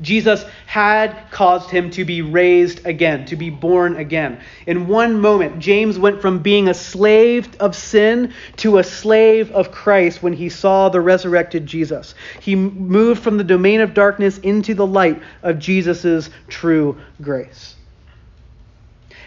Jesus 0.00 0.44
had 0.66 1.30
caused 1.30 1.70
him 1.70 1.90
to 1.90 2.04
be 2.04 2.22
raised 2.22 2.86
again, 2.86 3.26
to 3.26 3.36
be 3.36 3.50
born 3.50 3.96
again. 3.96 4.40
In 4.66 4.88
one 4.88 5.20
moment, 5.20 5.60
James 5.60 5.98
went 5.98 6.20
from 6.20 6.40
being 6.40 6.68
a 6.68 6.74
slave 6.74 7.48
of 7.60 7.76
sin 7.76 8.32
to 8.56 8.78
a 8.78 8.84
slave 8.84 9.50
of 9.52 9.70
Christ 9.70 10.22
when 10.22 10.32
he 10.32 10.48
saw 10.48 10.88
the 10.88 11.00
resurrected 11.00 11.66
Jesus. 11.66 12.14
He 12.40 12.54
moved 12.56 13.22
from 13.22 13.38
the 13.38 13.44
domain 13.44 13.80
of 13.80 13.94
darkness 13.94 14.38
into 14.38 14.74
the 14.74 14.86
light 14.86 15.22
of 15.42 15.58
Jesus' 15.58 16.28
true 16.48 16.98
grace. 17.22 17.76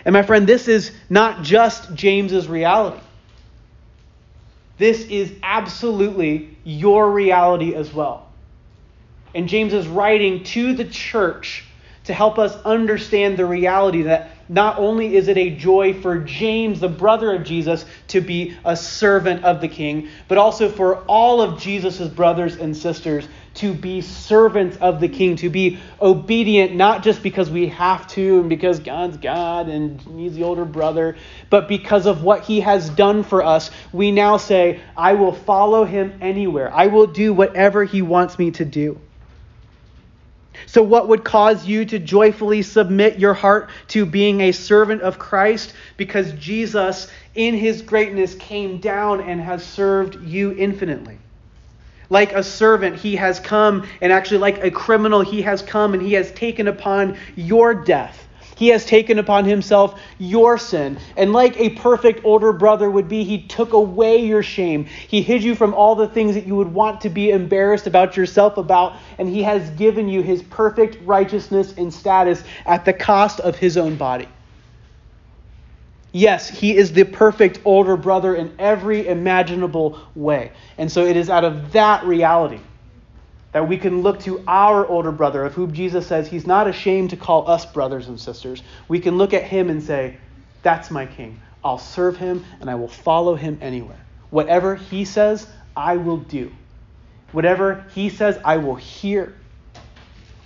And 0.05 0.13
my 0.13 0.21
friend, 0.21 0.47
this 0.47 0.67
is 0.67 0.91
not 1.09 1.43
just 1.43 1.93
James's 1.93 2.47
reality. 2.47 3.01
This 4.77 5.05
is 5.07 5.33
absolutely 5.41 6.55
your 6.63 7.11
reality 7.11 7.73
as 7.73 7.91
well. 7.93 8.26
And 9.37 9.47
James 9.47 9.71
is 9.71 9.87
writing 9.87 10.43
to 10.45 10.73
the 10.73 10.83
church 10.83 11.63
to 12.05 12.13
help 12.13 12.39
us 12.39 12.55
understand 12.65 13.37
the 13.37 13.45
reality 13.45 14.01
that 14.01 14.31
not 14.49 14.79
only 14.79 15.15
is 15.15 15.27
it 15.27 15.37
a 15.37 15.51
joy 15.51 15.93
for 15.93 16.17
James, 16.17 16.79
the 16.79 16.89
brother 16.89 17.35
of 17.35 17.43
Jesus, 17.43 17.85
to 18.07 18.19
be 18.19 18.57
a 18.65 18.75
servant 18.75 19.43
of 19.43 19.61
the 19.61 19.67
king, 19.67 20.09
but 20.27 20.39
also 20.39 20.69
for 20.69 21.03
all 21.03 21.39
of 21.39 21.59
Jesus' 21.61 22.07
brothers 22.07 22.55
and 22.55 22.75
sisters 22.75 23.27
to 23.53 23.75
be 23.75 24.01
servants 24.01 24.75
of 24.77 24.99
the 24.99 25.07
king, 25.07 25.35
to 25.35 25.51
be 25.51 25.77
obedient, 26.01 26.73
not 26.73 27.03
just 27.03 27.21
because 27.21 27.51
we 27.51 27.67
have 27.67 28.07
to 28.07 28.39
and 28.39 28.49
because 28.49 28.79
God's 28.79 29.17
God 29.17 29.69
and 29.69 30.01
he's 30.01 30.33
the 30.33 30.41
older 30.41 30.65
brother, 30.65 31.15
but 31.51 31.67
because 31.67 32.07
of 32.07 32.23
what 32.23 32.43
he 32.43 32.61
has 32.61 32.89
done 32.89 33.21
for 33.21 33.43
us. 33.43 33.69
We 33.93 34.09
now 34.09 34.37
say, 34.37 34.79
I 34.95 35.13
will 35.13 35.33
follow 35.33 35.85
him 35.85 36.17
anywhere, 36.21 36.73
I 36.73 36.87
will 36.87 37.05
do 37.05 37.35
whatever 37.35 37.83
he 37.83 38.01
wants 38.01 38.39
me 38.39 38.49
to 38.51 38.65
do. 38.65 38.99
So, 40.65 40.81
what 40.81 41.07
would 41.07 41.23
cause 41.23 41.65
you 41.65 41.85
to 41.85 41.99
joyfully 41.99 42.61
submit 42.61 43.19
your 43.19 43.33
heart 43.33 43.69
to 43.89 44.05
being 44.05 44.41
a 44.41 44.51
servant 44.51 45.01
of 45.01 45.19
Christ? 45.19 45.73
Because 45.95 46.31
Jesus, 46.33 47.09
in 47.35 47.55
his 47.55 47.81
greatness, 47.81 48.35
came 48.35 48.79
down 48.79 49.21
and 49.21 49.39
has 49.39 49.63
served 49.63 50.21
you 50.23 50.53
infinitely. 50.57 51.17
Like 52.09 52.33
a 52.33 52.43
servant, 52.43 52.95
he 52.95 53.17
has 53.17 53.39
come, 53.39 53.87
and 54.01 54.11
actually, 54.11 54.39
like 54.39 54.63
a 54.63 54.71
criminal, 54.71 55.21
he 55.21 55.41
has 55.43 55.61
come 55.61 55.93
and 55.93 56.01
he 56.01 56.13
has 56.13 56.31
taken 56.31 56.67
upon 56.67 57.17
your 57.35 57.73
death 57.73 58.26
he 58.57 58.69
has 58.69 58.85
taken 58.85 59.19
upon 59.19 59.45
himself 59.45 60.01
your 60.17 60.57
sin. 60.57 60.97
And 61.15 61.31
like 61.31 61.59
a 61.59 61.69
perfect 61.69 62.25
older 62.25 62.51
brother 62.51 62.89
would 62.89 63.07
be, 63.07 63.23
he 63.23 63.43
took 63.43 63.73
away 63.73 64.25
your 64.25 64.41
shame. 64.41 64.85
He 64.85 65.21
hid 65.21 65.43
you 65.43 65.53
from 65.53 65.75
all 65.75 65.95
the 65.95 66.07
things 66.07 66.33
that 66.33 66.47
you 66.47 66.55
would 66.55 66.73
want 66.73 67.01
to 67.01 67.09
be 67.09 67.29
embarrassed 67.29 67.85
about 67.85 68.17
yourself 68.17 68.57
about. 68.57 68.95
And 69.19 69.29
he 69.29 69.43
has 69.43 69.69
given 69.71 70.09
you 70.09 70.23
his 70.23 70.41
perfect 70.41 70.97
righteousness 71.05 71.75
and 71.77 71.93
status 71.93 72.43
at 72.65 72.83
the 72.83 72.93
cost 72.93 73.39
of 73.39 73.55
his 73.55 73.77
own 73.77 73.95
body. 73.95 74.27
Yes, 76.11 76.49
he 76.49 76.75
is 76.75 76.93
the 76.93 77.03
perfect 77.03 77.59
older 77.63 77.95
brother 77.95 78.33
in 78.33 78.51
every 78.57 79.07
imaginable 79.07 79.99
way. 80.15 80.51
And 80.79 80.91
so 80.91 81.05
it 81.05 81.15
is 81.15 81.29
out 81.29 81.43
of 81.43 81.73
that 81.73 82.03
reality 82.05 82.59
that 83.51 83.67
we 83.67 83.77
can 83.77 84.01
look 84.01 84.19
to 84.21 84.43
our 84.47 84.85
older 84.85 85.11
brother, 85.11 85.43
of 85.45 85.53
whom 85.53 85.73
Jesus 85.73 86.07
says 86.07 86.27
he's 86.27 86.47
not 86.47 86.67
ashamed 86.67 87.11
to 87.11 87.17
call 87.17 87.49
us 87.49 87.65
brothers 87.65 88.07
and 88.07 88.19
sisters. 88.19 88.61
We 88.87 88.99
can 88.99 89.17
look 89.17 89.33
at 89.33 89.43
him 89.43 89.69
and 89.69 89.81
say, 89.81 90.17
That's 90.63 90.91
my 90.91 91.05
king. 91.05 91.39
I'll 91.63 91.77
serve 91.77 92.17
him 92.17 92.45
and 92.61 92.69
I 92.69 92.75
will 92.75 92.87
follow 92.87 93.35
him 93.35 93.57
anywhere. 93.61 93.99
Whatever 94.29 94.75
he 94.75 95.05
says, 95.05 95.47
I 95.75 95.97
will 95.97 96.17
do. 96.17 96.51
Whatever 97.31 97.85
he 97.93 98.09
says, 98.09 98.39
I 98.43 98.57
will 98.57 98.75
hear. 98.75 99.35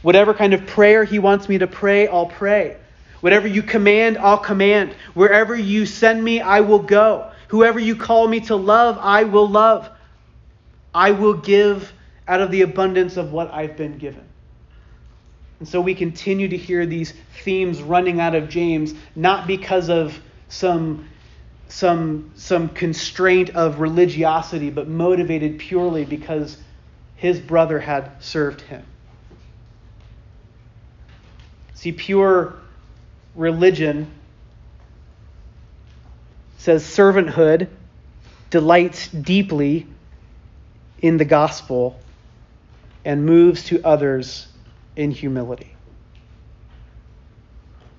Whatever 0.01 0.33
kind 0.33 0.53
of 0.53 0.65
prayer 0.65 1.03
he 1.03 1.19
wants 1.19 1.47
me 1.47 1.59
to 1.59 1.67
pray, 1.67 2.07
I'll 2.07 2.25
pray. 2.25 2.77
Whatever 3.19 3.47
you 3.47 3.61
command, 3.61 4.17
I'll 4.17 4.37
command. 4.37 4.95
Wherever 5.13 5.55
you 5.55 5.85
send 5.85 6.23
me, 6.23 6.41
I 6.41 6.61
will 6.61 6.79
go. 6.79 7.31
Whoever 7.49 7.79
you 7.79 7.95
call 7.95 8.27
me 8.27 8.39
to 8.41 8.55
love, 8.55 8.97
I 8.99 9.25
will 9.25 9.47
love. 9.47 9.89
I 10.93 11.11
will 11.11 11.35
give 11.35 11.93
out 12.31 12.39
of 12.39 12.49
the 12.49 12.61
abundance 12.61 13.17
of 13.17 13.33
what 13.33 13.53
I've 13.53 13.75
been 13.75 13.97
given. 13.97 14.23
And 15.59 15.67
so 15.67 15.81
we 15.81 15.93
continue 15.93 16.47
to 16.47 16.55
hear 16.55 16.85
these 16.85 17.13
themes 17.43 17.81
running 17.81 18.21
out 18.21 18.35
of 18.35 18.47
James, 18.47 18.93
not 19.17 19.47
because 19.47 19.89
of 19.89 20.17
some, 20.47 21.09
some, 21.67 22.31
some 22.35 22.69
constraint 22.69 23.49
of 23.49 23.81
religiosity, 23.81 24.69
but 24.69 24.87
motivated 24.87 25.59
purely 25.59 26.05
because 26.05 26.55
his 27.17 27.37
brother 27.37 27.79
had 27.81 28.23
served 28.23 28.61
him. 28.61 28.85
See, 31.73 31.91
pure 31.91 32.53
religion 33.35 34.09
says 36.59 36.85
servanthood 36.85 37.67
delights 38.49 39.09
deeply 39.09 39.85
in 41.01 41.17
the 41.17 41.25
gospel 41.25 41.99
and 43.03 43.25
moves 43.25 43.63
to 43.65 43.81
others 43.83 44.47
in 44.95 45.11
humility. 45.11 45.75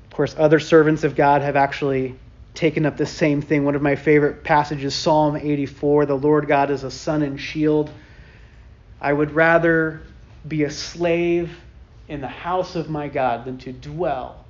Of 0.06 0.16
course, 0.16 0.34
other 0.38 0.60
servants 0.60 1.04
of 1.04 1.16
God 1.16 1.42
have 1.42 1.56
actually 1.56 2.14
taken 2.54 2.84
up 2.84 2.96
the 2.96 3.06
same 3.06 3.40
thing. 3.40 3.64
One 3.64 3.74
of 3.74 3.82
my 3.82 3.96
favorite 3.96 4.44
passages, 4.44 4.94
Psalm 4.94 5.36
84 5.36 6.06
The 6.06 6.14
Lord 6.14 6.46
God 6.46 6.70
is 6.70 6.84
a 6.84 6.90
sun 6.90 7.22
and 7.22 7.40
shield. 7.40 7.90
I 9.00 9.12
would 9.12 9.32
rather 9.32 10.02
be 10.46 10.64
a 10.64 10.70
slave 10.70 11.56
in 12.08 12.20
the 12.20 12.28
house 12.28 12.76
of 12.76 12.90
my 12.90 13.08
God 13.08 13.44
than 13.44 13.58
to 13.58 13.72
dwell 13.72 14.44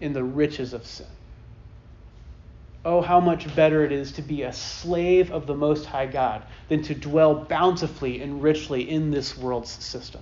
in 0.00 0.12
the 0.12 0.22
riches 0.22 0.72
of 0.72 0.86
sin. 0.86 1.06
Oh, 2.86 3.00
how 3.00 3.18
much 3.18 3.52
better 3.56 3.84
it 3.84 3.90
is 3.90 4.12
to 4.12 4.22
be 4.22 4.44
a 4.44 4.52
slave 4.52 5.32
of 5.32 5.48
the 5.48 5.56
Most 5.56 5.86
High 5.86 6.06
God 6.06 6.44
than 6.68 6.82
to 6.84 6.94
dwell 6.94 7.34
bountifully 7.34 8.22
and 8.22 8.40
richly 8.40 8.88
in 8.88 9.10
this 9.10 9.36
world's 9.36 9.72
system. 9.72 10.20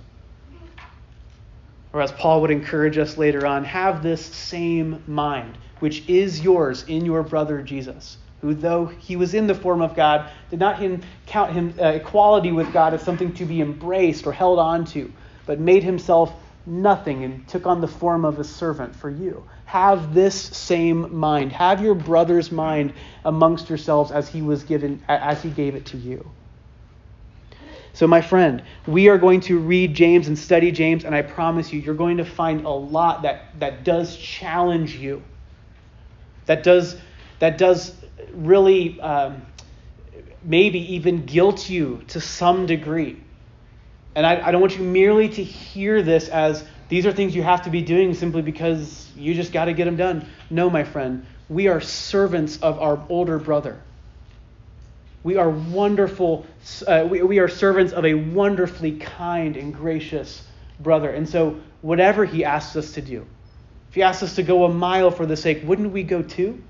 Or 1.93 2.01
as 2.01 2.11
Paul 2.11 2.41
would 2.41 2.49
encourage 2.49 2.97
us 2.97 3.19
later 3.19 3.45
on, 3.45 3.65
have 3.65 4.01
this 4.01 4.25
same 4.25 5.03
mind, 5.05 5.59
which 5.77 6.09
is 6.09 6.41
yours 6.41 6.83
in 6.87 7.05
your 7.05 7.21
brother 7.21 7.61
Jesus, 7.61 8.17
who, 8.41 8.55
though 8.55 8.87
he 8.87 9.15
was 9.15 9.35
in 9.35 9.45
the 9.45 9.53
form 9.53 9.83
of 9.83 9.95
God, 9.95 10.31
did 10.49 10.59
not 10.59 10.79
him, 10.79 11.03
count 11.27 11.53
him, 11.53 11.75
uh, 11.79 11.89
equality 11.89 12.51
with 12.51 12.73
God 12.73 12.95
as 12.95 13.03
something 13.03 13.31
to 13.35 13.45
be 13.45 13.61
embraced 13.61 14.25
or 14.25 14.31
held 14.31 14.57
on 14.57 14.85
to, 14.85 15.13
but 15.45 15.59
made 15.59 15.83
himself 15.83 16.33
nothing 16.65 17.23
and 17.23 17.47
took 17.47 17.65
on 17.65 17.81
the 17.81 17.87
form 17.87 18.25
of 18.25 18.39
a 18.39 18.43
servant 18.43 18.95
for 18.95 19.09
you 19.09 19.43
have 19.65 20.13
this 20.13 20.35
same 20.35 21.13
mind. 21.15 21.51
Have 21.51 21.81
your 21.81 21.95
brother's 21.95 22.51
mind 22.51 22.93
amongst 23.25 23.67
yourselves 23.67 24.11
as 24.11 24.29
he 24.29 24.41
was 24.41 24.63
given 24.63 25.03
as 25.07 25.41
he 25.41 25.49
gave 25.49 25.75
it 25.75 25.87
to 25.87 25.97
you. 25.97 26.29
So 27.93 28.07
my 28.07 28.21
friend, 28.21 28.61
we 28.85 29.09
are 29.09 29.17
going 29.17 29.41
to 29.41 29.57
read 29.57 29.93
James 29.95 30.27
and 30.27 30.37
study 30.37 30.71
James 30.71 31.03
and 31.03 31.15
I 31.15 31.23
promise 31.23 31.73
you 31.73 31.79
you're 31.79 31.95
going 31.95 32.17
to 32.17 32.25
find 32.25 32.65
a 32.65 32.69
lot 32.69 33.23
that 33.23 33.59
that 33.59 33.83
does 33.83 34.15
challenge 34.15 34.95
you. 34.95 35.23
That 36.45 36.61
does 36.61 36.95
that 37.39 37.57
does 37.57 37.95
really 38.33 38.99
um, 39.01 39.45
maybe 40.43 40.95
even 40.95 41.25
guilt 41.25 41.69
you 41.69 42.03
to 42.09 42.21
some 42.21 42.65
degree. 42.65 43.21
And 44.15 44.25
I, 44.25 44.47
I 44.47 44.51
don't 44.51 44.61
want 44.61 44.77
you 44.77 44.83
merely 44.83 45.29
to 45.29 45.43
hear 45.43 46.01
this 46.01 46.29
as 46.29 46.63
these 46.87 47.05
are 47.05 47.11
things 47.11 47.35
you 47.35 47.43
have 47.43 47.63
to 47.63 47.69
be 47.69 47.81
doing 47.81 48.13
simply 48.13 48.41
because 48.41 49.11
you 49.15 49.33
just 49.33 49.51
got 49.51 49.65
to 49.65 49.73
get 49.73 49.85
them 49.85 49.97
done. 49.97 50.27
No, 50.49 50.69
my 50.69 50.83
friend, 50.83 51.25
we 51.49 51.67
are 51.67 51.81
servants 51.81 52.57
of 52.57 52.79
our 52.79 53.03
older 53.09 53.37
brother. 53.37 53.81
We 55.23 55.37
are 55.37 55.49
wonderful, 55.49 56.45
uh, 56.87 57.07
we, 57.09 57.23
we 57.23 57.39
are 57.39 57.47
servants 57.47 57.93
of 57.93 58.05
a 58.05 58.13
wonderfully 58.13 58.97
kind 58.97 59.57
and 59.57 59.73
gracious 59.73 60.43
brother. 60.79 61.09
And 61.09 61.27
so, 61.27 61.59
whatever 61.81 62.25
he 62.25 62.45
asks 62.45 62.75
us 62.75 62.91
to 62.93 63.01
do, 63.01 63.25
if 63.89 63.95
he 63.95 64.03
asks 64.03 64.21
us 64.21 64.35
to 64.35 64.43
go 64.43 64.65
a 64.65 64.69
mile 64.69 65.09
for 65.09 65.25
the 65.25 65.35
sake, 65.35 65.61
wouldn't 65.63 65.91
we 65.91 66.03
go 66.03 66.21
two? 66.21 66.61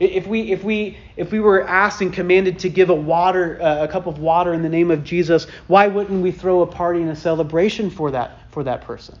If 0.00 0.26
we, 0.26 0.50
if, 0.50 0.64
we, 0.64 0.98
if 1.16 1.30
we 1.30 1.38
were 1.38 1.62
asked 1.62 2.00
and 2.00 2.12
commanded 2.12 2.58
to 2.60 2.68
give 2.68 2.90
a, 2.90 2.94
water, 2.94 3.62
uh, 3.62 3.84
a 3.84 3.88
cup 3.88 4.06
of 4.06 4.18
water 4.18 4.52
in 4.52 4.62
the 4.62 4.68
name 4.68 4.90
of 4.90 5.04
Jesus, 5.04 5.46
why 5.68 5.86
wouldn't 5.86 6.20
we 6.20 6.32
throw 6.32 6.62
a 6.62 6.66
party 6.66 7.00
and 7.00 7.10
a 7.10 7.16
celebration 7.16 7.90
for 7.90 8.10
that, 8.10 8.38
for 8.50 8.64
that 8.64 8.82
person? 8.82 9.16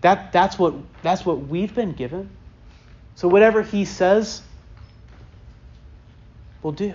That, 0.00 0.32
that's, 0.32 0.58
what, 0.58 0.74
that's 1.02 1.24
what 1.24 1.46
we've 1.46 1.72
been 1.72 1.92
given. 1.92 2.30
So 3.14 3.28
whatever 3.28 3.62
he 3.62 3.84
says, 3.84 4.42
we'll 6.62 6.72
do. 6.72 6.94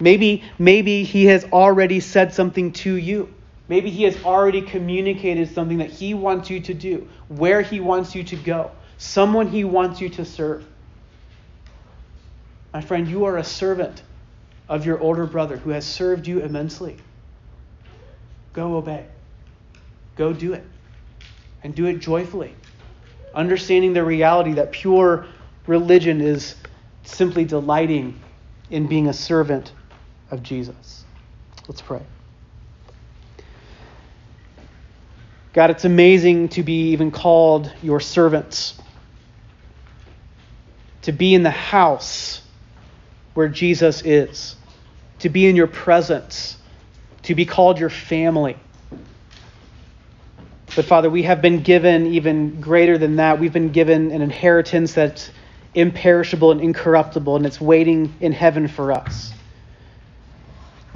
Maybe, 0.00 0.42
maybe 0.58 1.04
he 1.04 1.26
has 1.26 1.44
already 1.44 2.00
said 2.00 2.34
something 2.34 2.72
to 2.72 2.96
you. 2.96 3.32
Maybe 3.68 3.90
he 3.90 4.02
has 4.02 4.22
already 4.24 4.62
communicated 4.62 5.52
something 5.54 5.78
that 5.78 5.90
he 5.90 6.14
wants 6.14 6.50
you 6.50 6.60
to 6.60 6.74
do, 6.74 7.08
where 7.28 7.62
he 7.62 7.80
wants 7.80 8.14
you 8.14 8.24
to 8.24 8.36
go, 8.36 8.72
someone 8.98 9.48
he 9.48 9.64
wants 9.64 10.00
you 10.00 10.08
to 10.10 10.24
serve. 10.24 10.66
My 12.76 12.82
friend, 12.82 13.08
you 13.08 13.24
are 13.24 13.38
a 13.38 13.42
servant 13.42 14.02
of 14.68 14.84
your 14.84 15.00
older 15.00 15.24
brother 15.24 15.56
who 15.56 15.70
has 15.70 15.86
served 15.86 16.26
you 16.26 16.40
immensely. 16.40 16.98
Go 18.52 18.76
obey. 18.76 19.06
Go 20.14 20.34
do 20.34 20.52
it. 20.52 20.62
And 21.64 21.74
do 21.74 21.86
it 21.86 22.00
joyfully. 22.00 22.54
Understanding 23.34 23.94
the 23.94 24.04
reality 24.04 24.52
that 24.52 24.72
pure 24.72 25.24
religion 25.66 26.20
is 26.20 26.54
simply 27.02 27.46
delighting 27.46 28.20
in 28.68 28.88
being 28.88 29.08
a 29.08 29.14
servant 29.14 29.72
of 30.30 30.42
Jesus. 30.42 31.06
Let's 31.68 31.80
pray. 31.80 32.02
God, 35.54 35.70
it's 35.70 35.86
amazing 35.86 36.50
to 36.50 36.62
be 36.62 36.90
even 36.90 37.10
called 37.10 37.72
your 37.82 38.00
servants, 38.00 38.78
to 41.00 41.12
be 41.12 41.34
in 41.34 41.42
the 41.42 41.48
house 41.48 42.42
where 43.36 43.48
Jesus 43.48 44.02
is, 44.02 44.56
to 45.18 45.28
be 45.28 45.46
in 45.46 45.56
your 45.56 45.66
presence, 45.66 46.56
to 47.22 47.34
be 47.34 47.44
called 47.44 47.78
your 47.78 47.90
family. 47.90 48.56
But 50.74 50.84
Father, 50.84 51.10
we 51.10 51.22
have 51.24 51.42
been 51.42 51.62
given 51.62 52.06
even 52.06 52.60
greater 52.60 52.98
than 52.98 53.16
that. 53.16 53.38
We've 53.38 53.52
been 53.52 53.72
given 53.72 54.10
an 54.10 54.22
inheritance 54.22 54.94
that's 54.94 55.30
imperishable 55.74 56.50
and 56.50 56.60
incorruptible, 56.60 57.36
and 57.36 57.46
it's 57.46 57.60
waiting 57.60 58.14
in 58.20 58.32
heaven 58.32 58.68
for 58.68 58.92
us. 58.92 59.32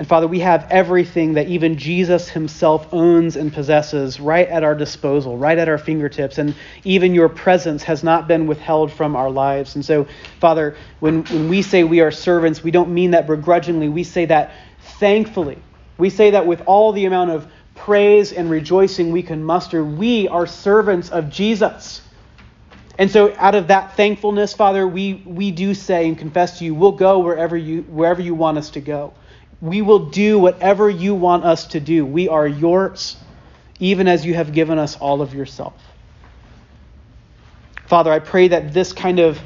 And 0.01 0.09
Father, 0.09 0.27
we 0.27 0.41
have 0.41 0.67
everything 0.71 1.35
that 1.35 1.49
even 1.49 1.77
Jesus 1.77 2.27
himself 2.27 2.89
owns 2.91 3.37
and 3.37 3.53
possesses 3.53 4.19
right 4.19 4.49
at 4.49 4.65
our 4.65 4.75
disposal, 4.75 5.37
right 5.37 5.59
at 5.59 5.69
our 5.69 5.77
fingertips. 5.77 6.39
And 6.39 6.55
even 6.85 7.15
your 7.15 7.29
presence 7.29 7.83
has 7.83 8.03
not 8.03 8.27
been 8.27 8.47
withheld 8.47 8.91
from 8.91 9.15
our 9.15 9.29
lives. 9.29 9.75
And 9.75 9.85
so, 9.85 10.07
Father, 10.41 10.75
when, 11.01 11.25
when 11.25 11.51
we 11.51 11.61
say 11.61 11.85
we 11.85 12.01
are 12.01 12.11
servants, 12.11 12.65
we 12.65 12.71
don't 12.71 12.95
mean 12.95 13.11
that 13.11 13.27
begrudgingly. 13.27 13.91
We 13.91 14.05
say 14.05 14.25
that 14.25 14.53
thankfully. 14.99 15.59
We 15.99 16.09
say 16.09 16.31
that 16.31 16.47
with 16.47 16.63
all 16.65 16.93
the 16.93 17.05
amount 17.05 17.33
of 17.33 17.47
praise 17.75 18.33
and 18.33 18.49
rejoicing 18.49 19.13
we 19.13 19.23
can 19.23 19.45
muster. 19.45 19.85
We 19.85 20.29
are 20.29 20.47
servants 20.47 21.11
of 21.11 21.29
Jesus. 21.29 22.01
And 22.97 23.11
so 23.11 23.35
out 23.37 23.55
of 23.55 23.69
that 23.69 23.99
thankfulness, 23.99 24.55
Father, 24.55 24.89
we, 24.89 25.23
we 25.27 25.51
do 25.51 25.75
say 25.75 26.09
and 26.09 26.17
confess 26.17 26.59
to 26.61 26.65
you, 26.65 26.75
we'll 26.75 26.93
go 26.93 27.19
wherever 27.19 27.55
you 27.55 27.83
wherever 27.83 28.23
you 28.23 28.35
want 28.35 28.57
us 28.57 28.71
to 28.71 28.81
go. 28.81 29.13
We 29.61 29.83
will 29.83 30.07
do 30.11 30.39
whatever 30.39 30.89
you 30.89 31.15
want 31.15 31.45
us 31.45 31.67
to 31.69 31.81
do. 31.81 32.07
We 32.07 32.29
are 32.29 32.47
yours, 32.47 33.17
even 33.79 34.09
as 34.09 34.25
you 34.25 34.35
have 34.35 34.53
given 34.53 34.79
us 34.79 34.97
all 34.97 35.21
of 35.21 35.35
yourself. 35.35 35.75
Father, 37.87 38.13
I 38.13 38.21
pray 38.21 38.49
that 38.49 38.73
this 38.73 38.93
kind 38.93 39.19
of 39.19 39.41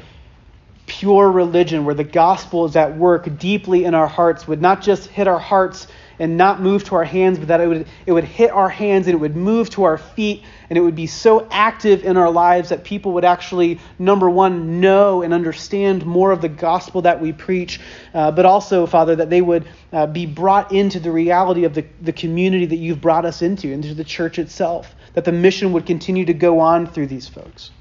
pure 0.85 1.29
religion, 1.31 1.83
where 1.83 1.95
the 1.95 2.03
gospel 2.03 2.65
is 2.65 2.75
at 2.75 2.95
work 2.95 3.39
deeply 3.39 3.85
in 3.85 3.93
our 3.95 4.07
hearts, 4.07 4.47
would 4.47 4.61
not 4.61 4.81
just 4.81 5.07
hit 5.07 5.27
our 5.27 5.39
hearts 5.39 5.87
and 6.19 6.37
not 6.37 6.61
move 6.61 6.83
to 6.85 6.95
our 6.95 7.03
hands, 7.03 7.39
but 7.39 7.49
that 7.49 7.61
it 7.61 7.67
would, 7.67 7.87
it 8.05 8.11
would 8.11 8.23
hit 8.23 8.51
our 8.51 8.69
hands 8.69 9.07
and 9.07 9.13
it 9.13 9.17
would 9.17 9.35
move 9.35 9.69
to 9.71 9.83
our 9.83 9.97
feet 9.97 10.43
and 10.69 10.77
it 10.77 10.81
would 10.81 10.95
be 10.95 11.07
so 11.07 11.47
active 11.51 12.03
in 12.03 12.17
our 12.17 12.31
lives 12.31 12.69
that 12.69 12.83
people 12.83 13.13
would 13.13 13.25
actually, 13.25 13.79
number 13.99 14.29
one, 14.29 14.79
know 14.79 15.21
and 15.21 15.33
understand 15.33 16.05
more 16.05 16.31
of 16.31 16.41
the 16.41 16.49
gospel 16.49 17.03
that 17.03 17.21
we 17.21 17.31
preach, 17.31 17.79
uh, 18.13 18.31
but 18.31 18.45
also, 18.45 18.85
Father, 18.85 19.15
that 19.15 19.29
they 19.29 19.41
would 19.41 19.67
uh, 19.91 20.07
be 20.07 20.25
brought 20.25 20.71
into 20.71 20.99
the 20.99 21.11
reality 21.11 21.65
of 21.65 21.73
the, 21.73 21.85
the 22.01 22.13
community 22.13 22.65
that 22.65 22.77
you've 22.77 23.01
brought 23.01 23.25
us 23.25 23.41
into, 23.41 23.71
into 23.71 23.93
the 23.93 24.03
church 24.03 24.39
itself, 24.39 24.95
that 25.13 25.25
the 25.25 25.31
mission 25.31 25.73
would 25.73 25.85
continue 25.85 26.25
to 26.25 26.33
go 26.33 26.59
on 26.59 26.87
through 26.87 27.07
these 27.07 27.27
folks. 27.27 27.71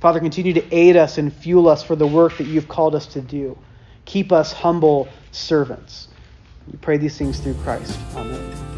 Father, 0.00 0.20
continue 0.20 0.52
to 0.52 0.74
aid 0.74 0.96
us 0.96 1.16
and 1.16 1.32
fuel 1.32 1.66
us 1.66 1.82
for 1.82 1.96
the 1.96 2.06
work 2.06 2.36
that 2.36 2.46
you've 2.46 2.68
called 2.68 2.94
us 2.94 3.06
to 3.06 3.22
do. 3.22 3.56
Keep 4.04 4.32
us 4.32 4.52
humble 4.52 5.08
servants. 5.32 6.08
We 6.70 6.78
pray 6.78 6.96
these 6.96 7.16
things 7.16 7.40
through 7.40 7.54
Christ. 7.54 7.98
Amen. 8.16 8.73